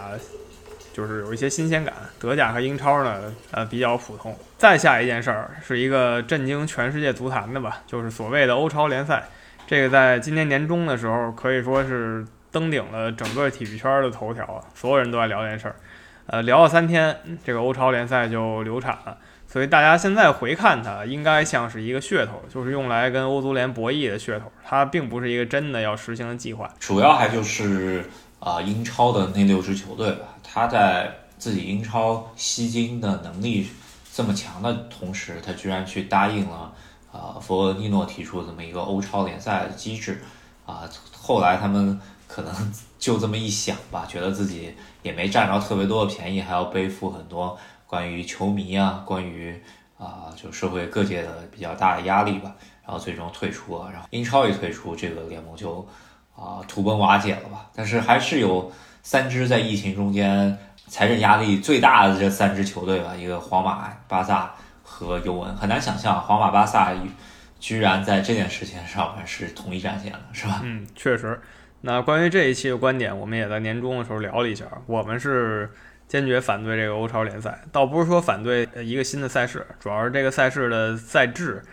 [0.94, 1.94] 就是有一些新鲜感。
[2.18, 4.36] 德甲和英超呢，呃，比较普通。
[4.58, 9.26] 再下一件事儿是一个震惊全世界足坛的吧，就是所谓的欧超联赛。
[9.68, 12.26] 这个在今年年中的时候可以说是。
[12.54, 15.76] 登顶了整个体育圈的头条，所有人都在聊这件事儿，
[16.28, 19.18] 呃，聊了三天，这个欧超联赛就流产了。
[19.46, 26.70] 所以大家现在回看它，应该像是一个噱头，就是用来跟欧足联博弈的噱头，它并不是一个真的要实行的计划。
[26.80, 28.06] 主要还就是
[28.40, 33.68] 啊，英超的那六支球队吧，他在自己英超吸金的能力
[34.12, 36.74] 这么强的同时，他居然去答应了
[37.12, 40.22] 啊，弗洛尼诺提出这么一个欧超联赛的机制
[40.66, 42.00] 啊，后来他们。
[42.26, 49.62] 可能就这么一想吧，觉得自己也没占着特别多的便宜，还要背负很多关于球迷啊、关于
[50.00, 52.52] 啊就社会各界的比较大的压力吧，
[52.84, 53.92] 然后最终退出了。
[53.92, 55.88] 然后英超一退出，这个联盟就
[56.36, 57.68] 啊土崩瓦解了吧。
[57.76, 58.72] 但是还是有
[59.04, 65.56] 三支在疫情中间财政压力最大的这三支球队吧，一个皇马、巴萨和尤文。
[65.56, 66.92] 很难想象皇马、巴萨
[67.64, 70.60] 居然在这件事情上面是同一战线了，是吧？
[70.66, 71.40] 嗯，确实。
[71.80, 74.66] 那关于这一期的观点，我们也在年终的时候聊了一下。
[74.86, 75.72] 我们是
[76.06, 81.64] 坚决反对这个欧超联赛，倒不是说反对一个新的赛事，主要是这个赛事的赛制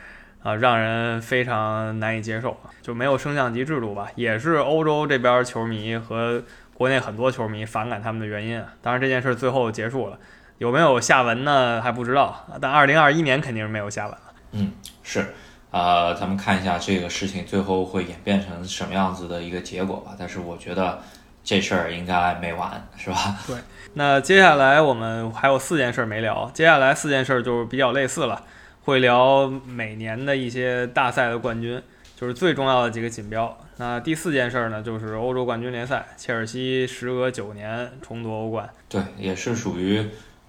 [0.44, 6.40] 啊，让人非常难以接受，就没有升降级制度吧，也是欧洲这边球迷和
[6.72, 8.62] 国内很多球迷反感他们的原因。
[8.80, 10.16] 当然这件事最后结束了，
[10.58, 11.82] 有没有下文呢？
[11.82, 12.46] 还不知道。
[12.60, 14.20] 但二零二一年肯定是没有下文了。
[14.52, 14.70] 嗯，
[15.02, 15.26] 是。
[15.70, 20.16] 呃，咱们看一下这个事情最后会演变成什么样子的一个结果吧。
[20.18, 21.00] 但是我觉得
[21.44, 23.38] 这事儿应该没完，是吧？
[23.46, 23.56] 对。
[23.94, 28.42] 那接下来我们还有四件事没聊，接下来四件事就是比较类似了，
[28.84, 31.80] 会聊每年的一些大赛的冠军，
[32.16, 33.56] 就是最重要的几个锦标。
[33.76, 38.68] 那第四件事呢，就是欧洲冠军联赛，切尔西时隔九年重夺欧冠。
[38.88, 40.04] 对，也是属于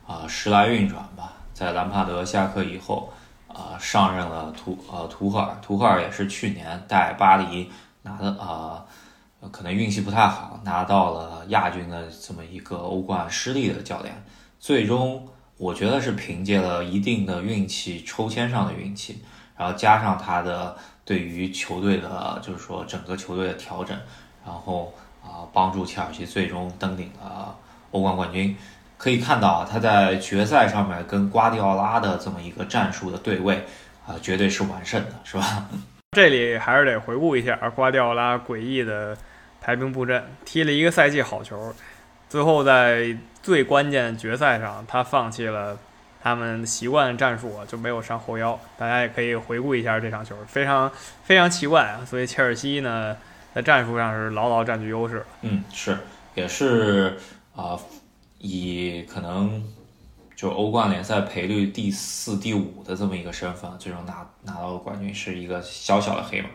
[0.08, 3.14] 啊时来运转吧，在兰帕德下课以后。
[3.54, 7.70] 啊，上任了图呃图赫尔，图赫尔也是去年带巴黎
[8.04, 8.86] 拿的啊，
[9.52, 14.24] 可能运气不太好，拿到了亚军的这么一个欧冠失利的教练。
[14.60, 19.24] 最终我觉得是凭借了一定的运气，抽签上的运气，
[19.56, 23.98] 然后加上他的对于球队的，就是说整个球队的调整，
[24.46, 27.56] 然后啊帮助切尔西最终登顶了
[27.92, 28.56] 欧冠冠军。
[29.02, 33.66] 可以看到啊，他在决赛上面跟瓜迪奥拉的这么一个战术的对位
[34.06, 35.66] 啊，绝对是完胜的，是吧？
[36.16, 39.18] 这里还是得回顾一下瓜迪奥拉诡异的
[39.60, 41.74] 排兵布阵，踢了一个赛季好球，
[42.30, 45.76] 最后在最关键决赛上，他放弃了
[46.22, 48.60] 他们习惯的战术，就没有上后腰。
[48.78, 50.92] 大家也可以回顾一下这场球，非常
[51.24, 52.06] 非常奇怪啊。
[52.06, 53.18] 所以切尔西呢，
[53.56, 55.26] 在战术上是牢牢占据优势。
[55.42, 55.98] 嗯，是，
[56.36, 57.18] 也是
[57.56, 57.80] 啊。
[58.44, 59.64] 以可能
[60.36, 66.50] 就欧冠联赛赔率第四、第五的这么一个身份，最终拿拿到冠军是一个小小的黑马，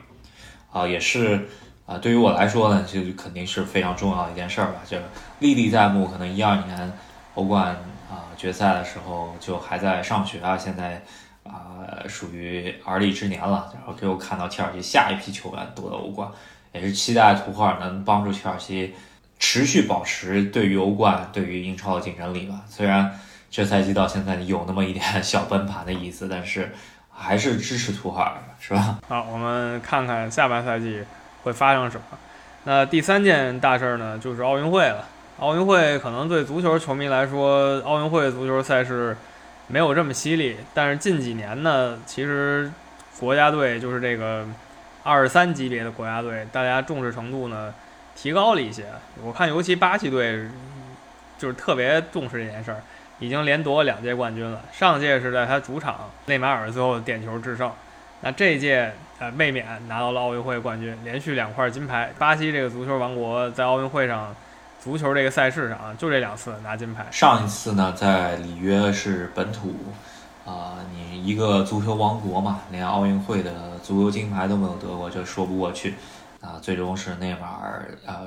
[0.72, 1.48] 啊，也是
[1.86, 4.80] 啊，对于我来说呢，就肯定是非常重要的一件事儿吧。
[4.84, 4.98] 就
[5.38, 6.92] 历历在目，可能一二年
[7.34, 7.76] 欧冠
[8.10, 11.00] 啊决赛的时候就还在上学啊，现在
[11.44, 16.28] 啊属于而立之年了，然后给我看到切尔西下一批球员夺得欧冠，
[16.72, 18.92] 也是期待图赫尔能帮助切尔西。
[19.38, 22.62] 持续保持对于欧冠、对于英超的竞争力吧。
[22.68, 23.18] 虽然
[23.50, 26.72] 这赛季到现在有那么一点小崩盘的意思，但是
[27.12, 28.98] 还是支持图赫尔，是吧？
[29.08, 31.02] 好，我们看看下半赛季
[31.42, 32.18] 会发生什么。
[32.64, 35.06] 那第三件大事儿呢，就是奥运会了。
[35.38, 39.16] 奥运会可能对足球球迷来说，奥运会足球赛事
[39.68, 42.72] 没有这么犀利，但是近几年呢，其实
[43.20, 44.46] 国家队就是这个
[45.02, 47.72] 二三级别的国家队，大家重视程度呢
[48.16, 48.86] 提高了一些。
[49.22, 50.48] 我看尤其巴西队
[51.38, 52.82] 就是特别重视这件事儿，
[53.20, 54.60] 已经连夺了两届冠军了。
[54.72, 57.70] 上届是在他主场内马尔最后点球制胜，
[58.22, 62.12] 那这一届呃卫冕拿到了奥运会冠军，连续两块金牌。
[62.18, 64.34] 巴西这个足球王国在奥运会上。
[64.78, 67.04] 足球这个赛事上啊，就这两次拿金牌。
[67.10, 69.74] 上一次呢，在里约是本土，
[70.44, 75.94] 啊，你一个足球王国嘛，连奥运会的足球金牌都没有得过，这说不过去。
[76.46, 78.20] 啊，最终是内马尔啊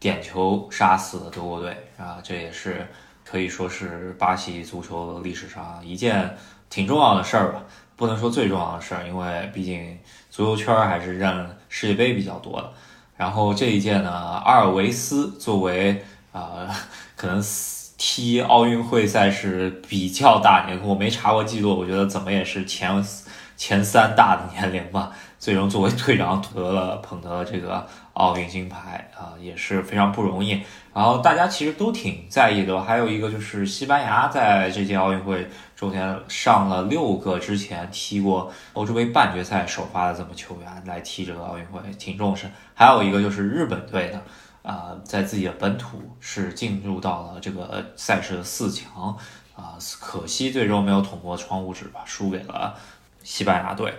[0.00, 2.88] 点球杀死了德国队啊，这也是
[3.24, 6.34] 可以说是巴西足球历史上一件
[6.70, 7.62] 挺重要的事儿吧。
[7.94, 9.98] 不能说最重要的事儿，因为毕竟
[10.30, 12.72] 足球圈还是认世界杯比较多的。
[13.16, 16.66] 然后这一届呢，阿尔维斯作为啊，
[17.14, 17.40] 可能
[17.98, 23.04] 踢奥运会赛事比较大年，我没查过记录，我觉得怎么也是前
[23.56, 25.12] 前三大的年龄吧。
[25.42, 30.62] 最终作为队长 得了捧得了这个奥运金牌啊，也是非常不容易。
[30.94, 35.50] 然后大家其实都挺在意的，还有一个就是西班牙在这届奥运会。
[35.74, 42.46] 中间上了六个之前踢过欧洲杯半决赛首发的这么球员来踢这个奥运会，挺重视。
[42.72, 44.22] 还有一个就是日本队的，
[44.62, 49.16] 啊，在自己的本土是进入到了这个赛事的四强，
[49.56, 52.76] 啊，可惜最终没有捅破窗户纸吧，输给了
[53.24, 53.92] 西班牙队，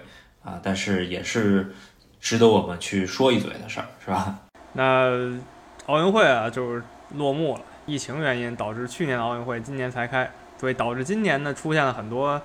[0.44, 1.74] 啊，但是也是
[2.20, 4.36] 值得我们去说一嘴的事儿，是吧？
[4.74, 5.39] 那
[5.86, 6.84] 奥运会啊，就是
[7.16, 10.30] 落幕了，疫情原因导致去年的奥运会今年才开。
[10.56, 12.41] 所以导致今年呢出现了很多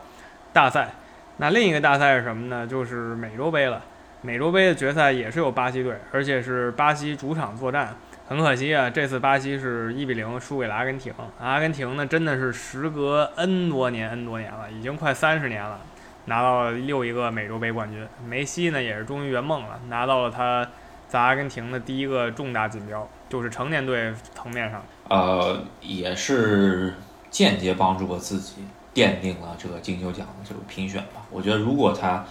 [0.52, 0.90] 大赛，
[1.36, 2.66] 那另一个大赛是什么呢？
[2.66, 3.80] 就是美洲杯了。
[4.22, 7.94] 美洲杯的决赛也是有巴西队，而且是巴西主场作战。
[8.26, 11.14] 很可惜啊，这次巴西是一比零输给了阿根廷。
[11.38, 15.78] 阿根廷呢真的是时隔 N 多年 N 多年了，已经快三十年了，
[16.28, 18.06] 拿到了又一个美洲杯冠军。
[18.26, 20.68] 梅西呢也是终于圆梦了，拿到了他
[21.08, 24.82] 在阿根廷的第一个重大锦标，就是成年队层面上。
[25.08, 26.94] 呃，也是。
[27.30, 28.64] 间接帮助了自己，
[28.94, 31.20] 奠定了这个金球奖的这个评选吧。
[31.30, 32.24] 我觉得如果他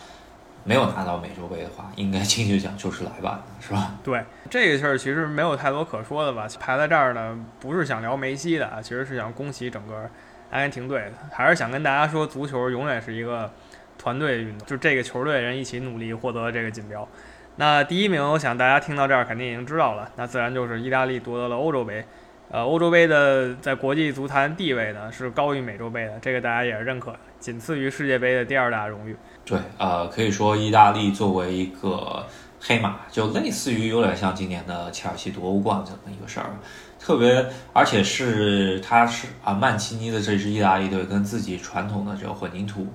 [0.63, 3.91] 没有拿到美洲杯的话，应该金球奖就是来晚的，是吧？
[4.03, 6.47] 对，这个事儿其实没有太多可说的吧。
[6.59, 10.09] 排在这儿呢，不是想聊梅西的，其实是想恭喜整个
[10.49, 13.51] 阿根廷队的，还是想跟大家说，足球永远是一个
[13.97, 17.07] 团队运动，就这个球队人一起努力获得这个锦标。
[17.55, 22.05] 那第一名，我想大家听到这儿肯定已经知道了，那自然就是意大利夺得了欧洲杯。
[22.49, 29.17] 呃，欧洲杯的在国际足坛地位呢是高于美洲杯的，这个大家也是认可的，仅次于世界杯的第二大荣誉。
[29.43, 32.25] 对，呃，可以说意大利作为一个
[32.61, 36.51] 黑马，就类似于有点像今年的切尔西夺欧冠这么一个事儿，
[36.97, 42.87] 特别而且是他是啊曼奇尼的这支意大利队跟自己传统的这个混凝土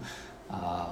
[0.53, 0.86] 啊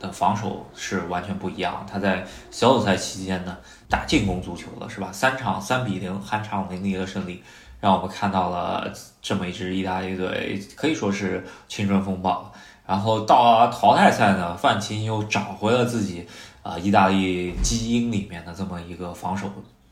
[0.00, 3.56] 的防守是完全不一样，他在小组赛期间呢
[3.90, 5.10] 打进攻足球了，是吧？
[5.12, 7.42] 三场三比零酣畅淋漓的胜利。
[7.80, 8.90] 让我们看到了
[9.20, 12.50] 这么一支意大利队，可以说是青春风暴。
[12.86, 16.26] 然后到了淘汰赛呢，范奇尼又找回了自己
[16.62, 19.48] 啊意大利基因里面的这么一个防守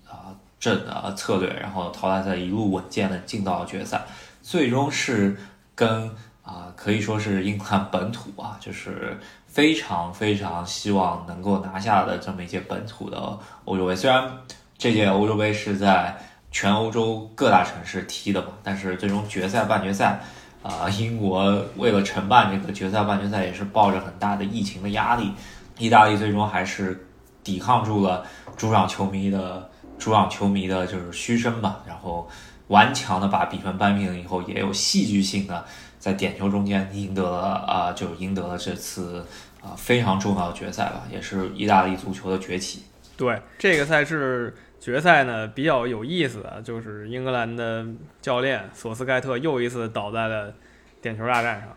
[0.08, 4.02] 啊阵的策略，然后淘汰赛一路稳健的进到了决赛，
[4.40, 5.36] 最终是
[5.74, 6.10] 跟
[6.52, 13.96] 啊可以说是英格兰本土啊，就是非常非常希望能够拿下的这么一届本土的欧洲杯。
[13.96, 14.30] 虽然
[14.76, 16.14] 这届欧洲杯是在
[16.50, 20.20] 全欧洲各大城市踢的嘛，但是最终决赛、半决赛，
[20.62, 25.32] 啊，英国为了承办这个决赛、半决赛，也是抱着很大的疫情的压力，
[25.78, 27.06] 意大利最终还是
[27.42, 28.26] 抵抗住了
[28.56, 32.28] 主场球迷的主场球迷的就是嘘声吧，然后
[32.68, 35.64] 顽强的把比分扳平了以后，也有戏剧性的
[36.02, 39.24] 在点球中间赢得了啊，就赢得了这次
[39.60, 42.82] 啊非常重要的决赛吧，也是意大利足球的崛起。
[43.16, 44.52] 对这个赛事。
[44.82, 47.86] 决赛呢比较有意思的就是英格兰的
[48.20, 50.52] 教练索斯盖特又一次倒在了
[51.00, 51.68] 点球大战上。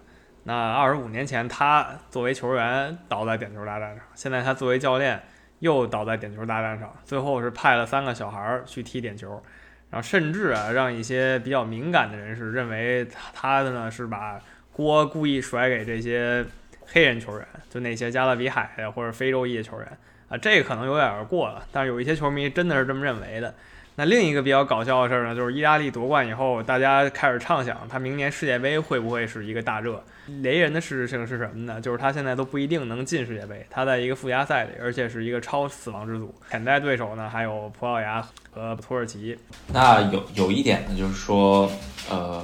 [0.45, 5.21] 那二十五年前他作为球员倒在点球大战上，现在他作为教练
[5.59, 6.91] 又倒在点球大战上。
[7.03, 9.39] 最后是派了三个小孩儿去踢点球，
[9.89, 14.41] 然后甚至啊让一些比较敏感的人士认为他的呢是把
[14.73, 16.45] 锅故意甩给这些
[16.87, 19.97] 黑人球员，就那些加勒比海的或者非洲裔的球员。
[20.27, 23.53] 啊，这个可能有点过了，但是有一些球迷真的是这么认为的。
[23.97, 30.03] 那另一个比较搞笑的事儿呢，就是意大利夺冠以后，大家开始畅想他明年世界杯会不会是一个大热。
[30.41, 31.79] 雷人的事实性是什么呢？
[31.79, 38.21] 就是他现在都不一定能进世界杯，他在一个附加赛里，而且是一个超死亡之组，潜在对手呢还有葡萄牙
[38.51, 39.37] 和土耳其。
[39.71, 41.71] 那有有一点呢，就是说，
[42.09, 42.43] 呃，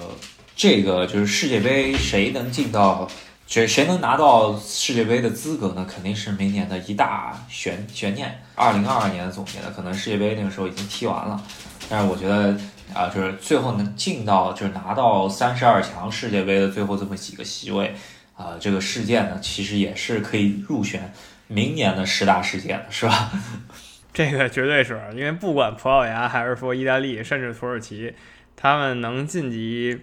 [0.55, 3.09] 这个就是世界杯谁能进到？
[3.51, 5.85] 谁谁能拿到世界杯的资格呢？
[5.85, 8.41] 肯定是明年的一大悬悬念。
[8.55, 11.43] 二零二二年的总结呢，可能世界杯那个时候已经踢完了，
[11.89, 12.57] 但是我觉得
[12.93, 17.93] 啊，就是最后能进到就是拿到三十二强世界杯的最后这么几个席位
[18.37, 21.13] 啊，这个事件呢，其实也是可以入选
[21.49, 23.31] 明年的十大事件的，是吧？
[24.13, 28.13] 这个绝对是因为不管葡萄牙还是说意大利，甚至土耳其，
[28.55, 29.99] 他们能晋级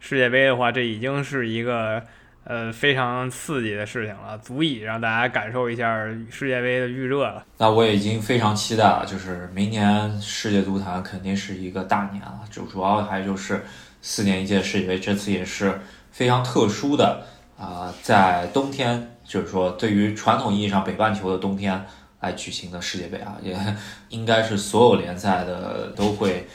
[0.00, 2.02] 世界杯的话，这已经是一个。
[2.48, 7.44] 呃，非常刺激的事情了，足以让大家感受一下世界杯的预热了。
[7.58, 12.40] 那我已经非常期待了，就是明年世界足坛肯定是一个大年了。
[12.48, 13.64] 就主要还就是
[14.00, 15.80] 四年一届世界杯，这次也是
[16.12, 17.26] 非常特殊的
[17.58, 21.84] 啊，在冬天，就是说对于传统意义上北半球的冬天
[22.20, 23.58] 来举行的世界杯啊，也
[24.10, 26.46] 应该是所有联赛的都会。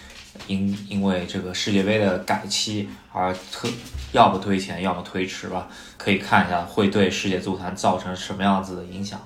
[0.48, 3.68] 因因为这个世界杯的改期而特，
[4.12, 5.68] 要么推前，要么推迟吧。
[5.98, 9.20] 可以看一下会对世界足坛造成什么样子的影响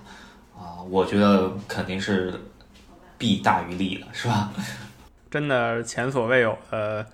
[0.58, 0.82] 啊？
[0.90, 2.34] 我觉得肯定是
[3.18, 4.52] 弊大于利的，是吧？
[5.32, 7.06] 真的前所未有的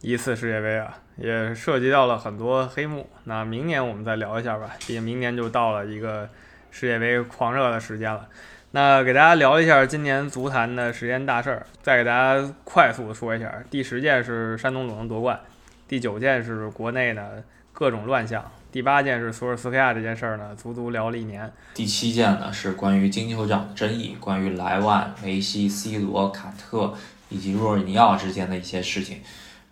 [0.00, 3.08] 一次世界杯啊，也涉及到了很多黑幕。
[3.24, 6.28] 那明年我们再聊一下吧，毕竟明年就到了一个
[6.70, 8.26] 世界杯狂热的时间了。
[8.72, 13.50] 那给大家聊一下今年足坛的十件大事儿，再给大家快速的说一下。
[13.70, 15.40] 第十件是山东鲁能夺冠，
[15.88, 17.42] 第九件是国内的
[17.72, 21.50] 各种乱象，第八件是索尔斯克亚这件事儿呢，足足聊了一年。
[21.72, 26.92] 第七件呢是关于金球奖的争议，关于莱万、梅西、C 罗、卡特
[27.30, 29.22] 以及若尔尼奥之间的一些事情。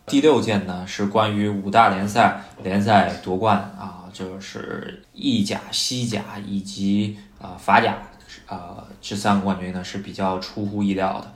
[0.06, 7.98] 第六件呢是关于五大联赛联赛夺冠啊，就是意甲、西甲以及啊法甲。
[8.48, 11.32] 呃，这三个冠军呢是比较出乎意料的，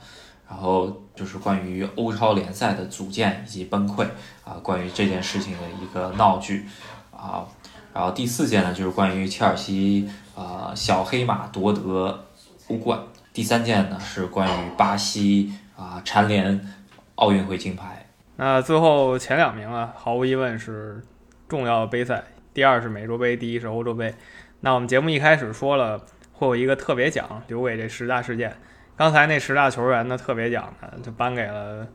[0.49, 4.03] 然后就是关于欧超联赛的组建以及崩溃
[4.43, 6.65] 啊，关于这件事情的一个闹剧
[7.11, 7.45] 啊，
[7.93, 12.25] 然后第四件呢就是关于切尔西啊小黑马夺得
[12.67, 12.99] 欧冠，
[13.33, 16.73] 第三件呢是关于巴西啊蝉联
[17.15, 18.07] 奥运会金牌。
[18.37, 21.03] 那最后前两名啊，毫无疑问是
[21.47, 22.23] 重要杯赛，
[22.53, 24.13] 第二是美洲杯，第一是欧洲杯。
[24.61, 26.01] 那我们节目一开始说了。
[26.41, 28.51] 会有一个特别奖留给这十大事件。
[28.97, 31.87] 刚才那十大球员的特别奖呢，就颁给了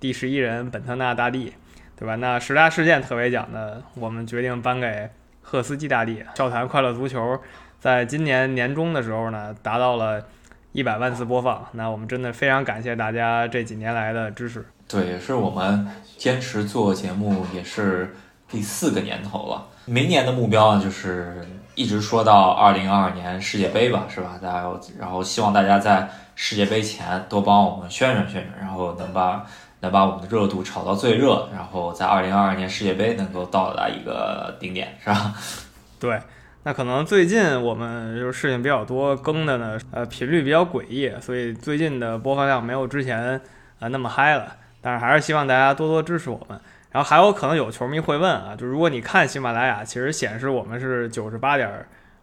[0.00, 1.52] 第十一人本特纳大帝，
[1.96, 2.16] 对吧？
[2.16, 5.08] 那十大事件特别奖呢，我们决定颁给
[5.42, 6.24] 赫斯基大帝。
[6.34, 7.38] 笑谈快乐足球
[7.78, 10.26] 在今年年中的时候呢，达到了
[10.72, 11.64] 一百万次播放。
[11.74, 14.66] 那我们真的非常感谢大家这几年来的支持。
[14.88, 15.86] 对，也是我们
[16.16, 18.12] 坚持做节目也是
[18.54, 19.66] 第四个年头了。
[19.84, 21.44] 明年的目标呢，就是。
[21.76, 24.38] 一直说到二零二二年世界杯吧，是吧？
[24.40, 29.44] 大家然后希望大家在世界杯前多帮我们宣传宣传，然后能把
[29.80, 35.34] 能把我们的热度炒到最热，然后在二零二二年世界杯能够到达一个顶点，是吧？
[35.98, 36.20] 对，
[36.62, 43.40] 那可能最近我们就是事情比较多，更的呢，呃，频率比较诡异，所以最近的播放量没有之前
[43.80, 44.46] 啊那么嗨了。
[44.80, 46.60] 但是还是希望大家多多支持我们。
[46.94, 51.68] 然后还有可能有球迷会问啊，就如果你看喜马拉雅，其实显示我们是九十八点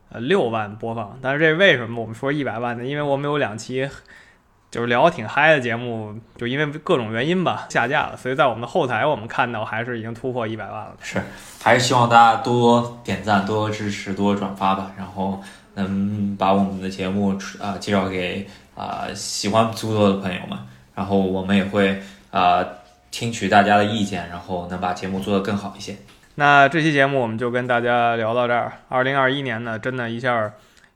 [0.09, 2.85] 呃六万播放，但是这为什么我们说一百万呢？
[2.85, 3.89] 因为我们有两期
[4.71, 10.93] 就是聊挺嗨的节目，就因为各种原因吧下架了，所以在我们的后台我们看到还是已经突破一百万了。
[11.01, 11.21] 是，
[11.61, 15.41] 还是希望大家多点赞、多支持、多多转发吧，然后
[15.73, 20.57] 能把我们的节目啊介绍给啊喜欢足球的朋友们，
[20.95, 22.01] 然后我们也会
[22.31, 22.65] 啊。
[23.11, 25.97] 听取大家的意见，然后能把节目做得更好一些。
[26.35, 28.71] 那这期节目我们就跟大家聊到这儿。
[28.87, 30.51] 二零二一年呢，真的一下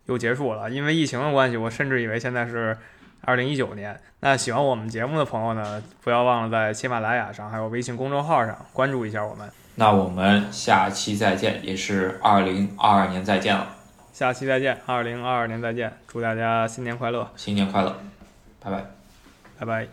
[0.05, 2.78] 又结束了，因为疫情的关系，我甚至以为现在是
[3.22, 3.99] 二零一九年。
[4.22, 9.47] 那喜欢我们节目的朋友呢，不要忘了在喜马拉雅上还有微信公众号上关注一下我们。
[9.76, 13.68] 那我们下期再见，也是二零二二年再见了。
[14.13, 17.30] 下期再见，二零二二年再见，祝大家新年快乐！
[17.36, 17.93] 新年快乐，
[18.63, 18.86] 拜拜，
[19.59, 19.84] 拜拜。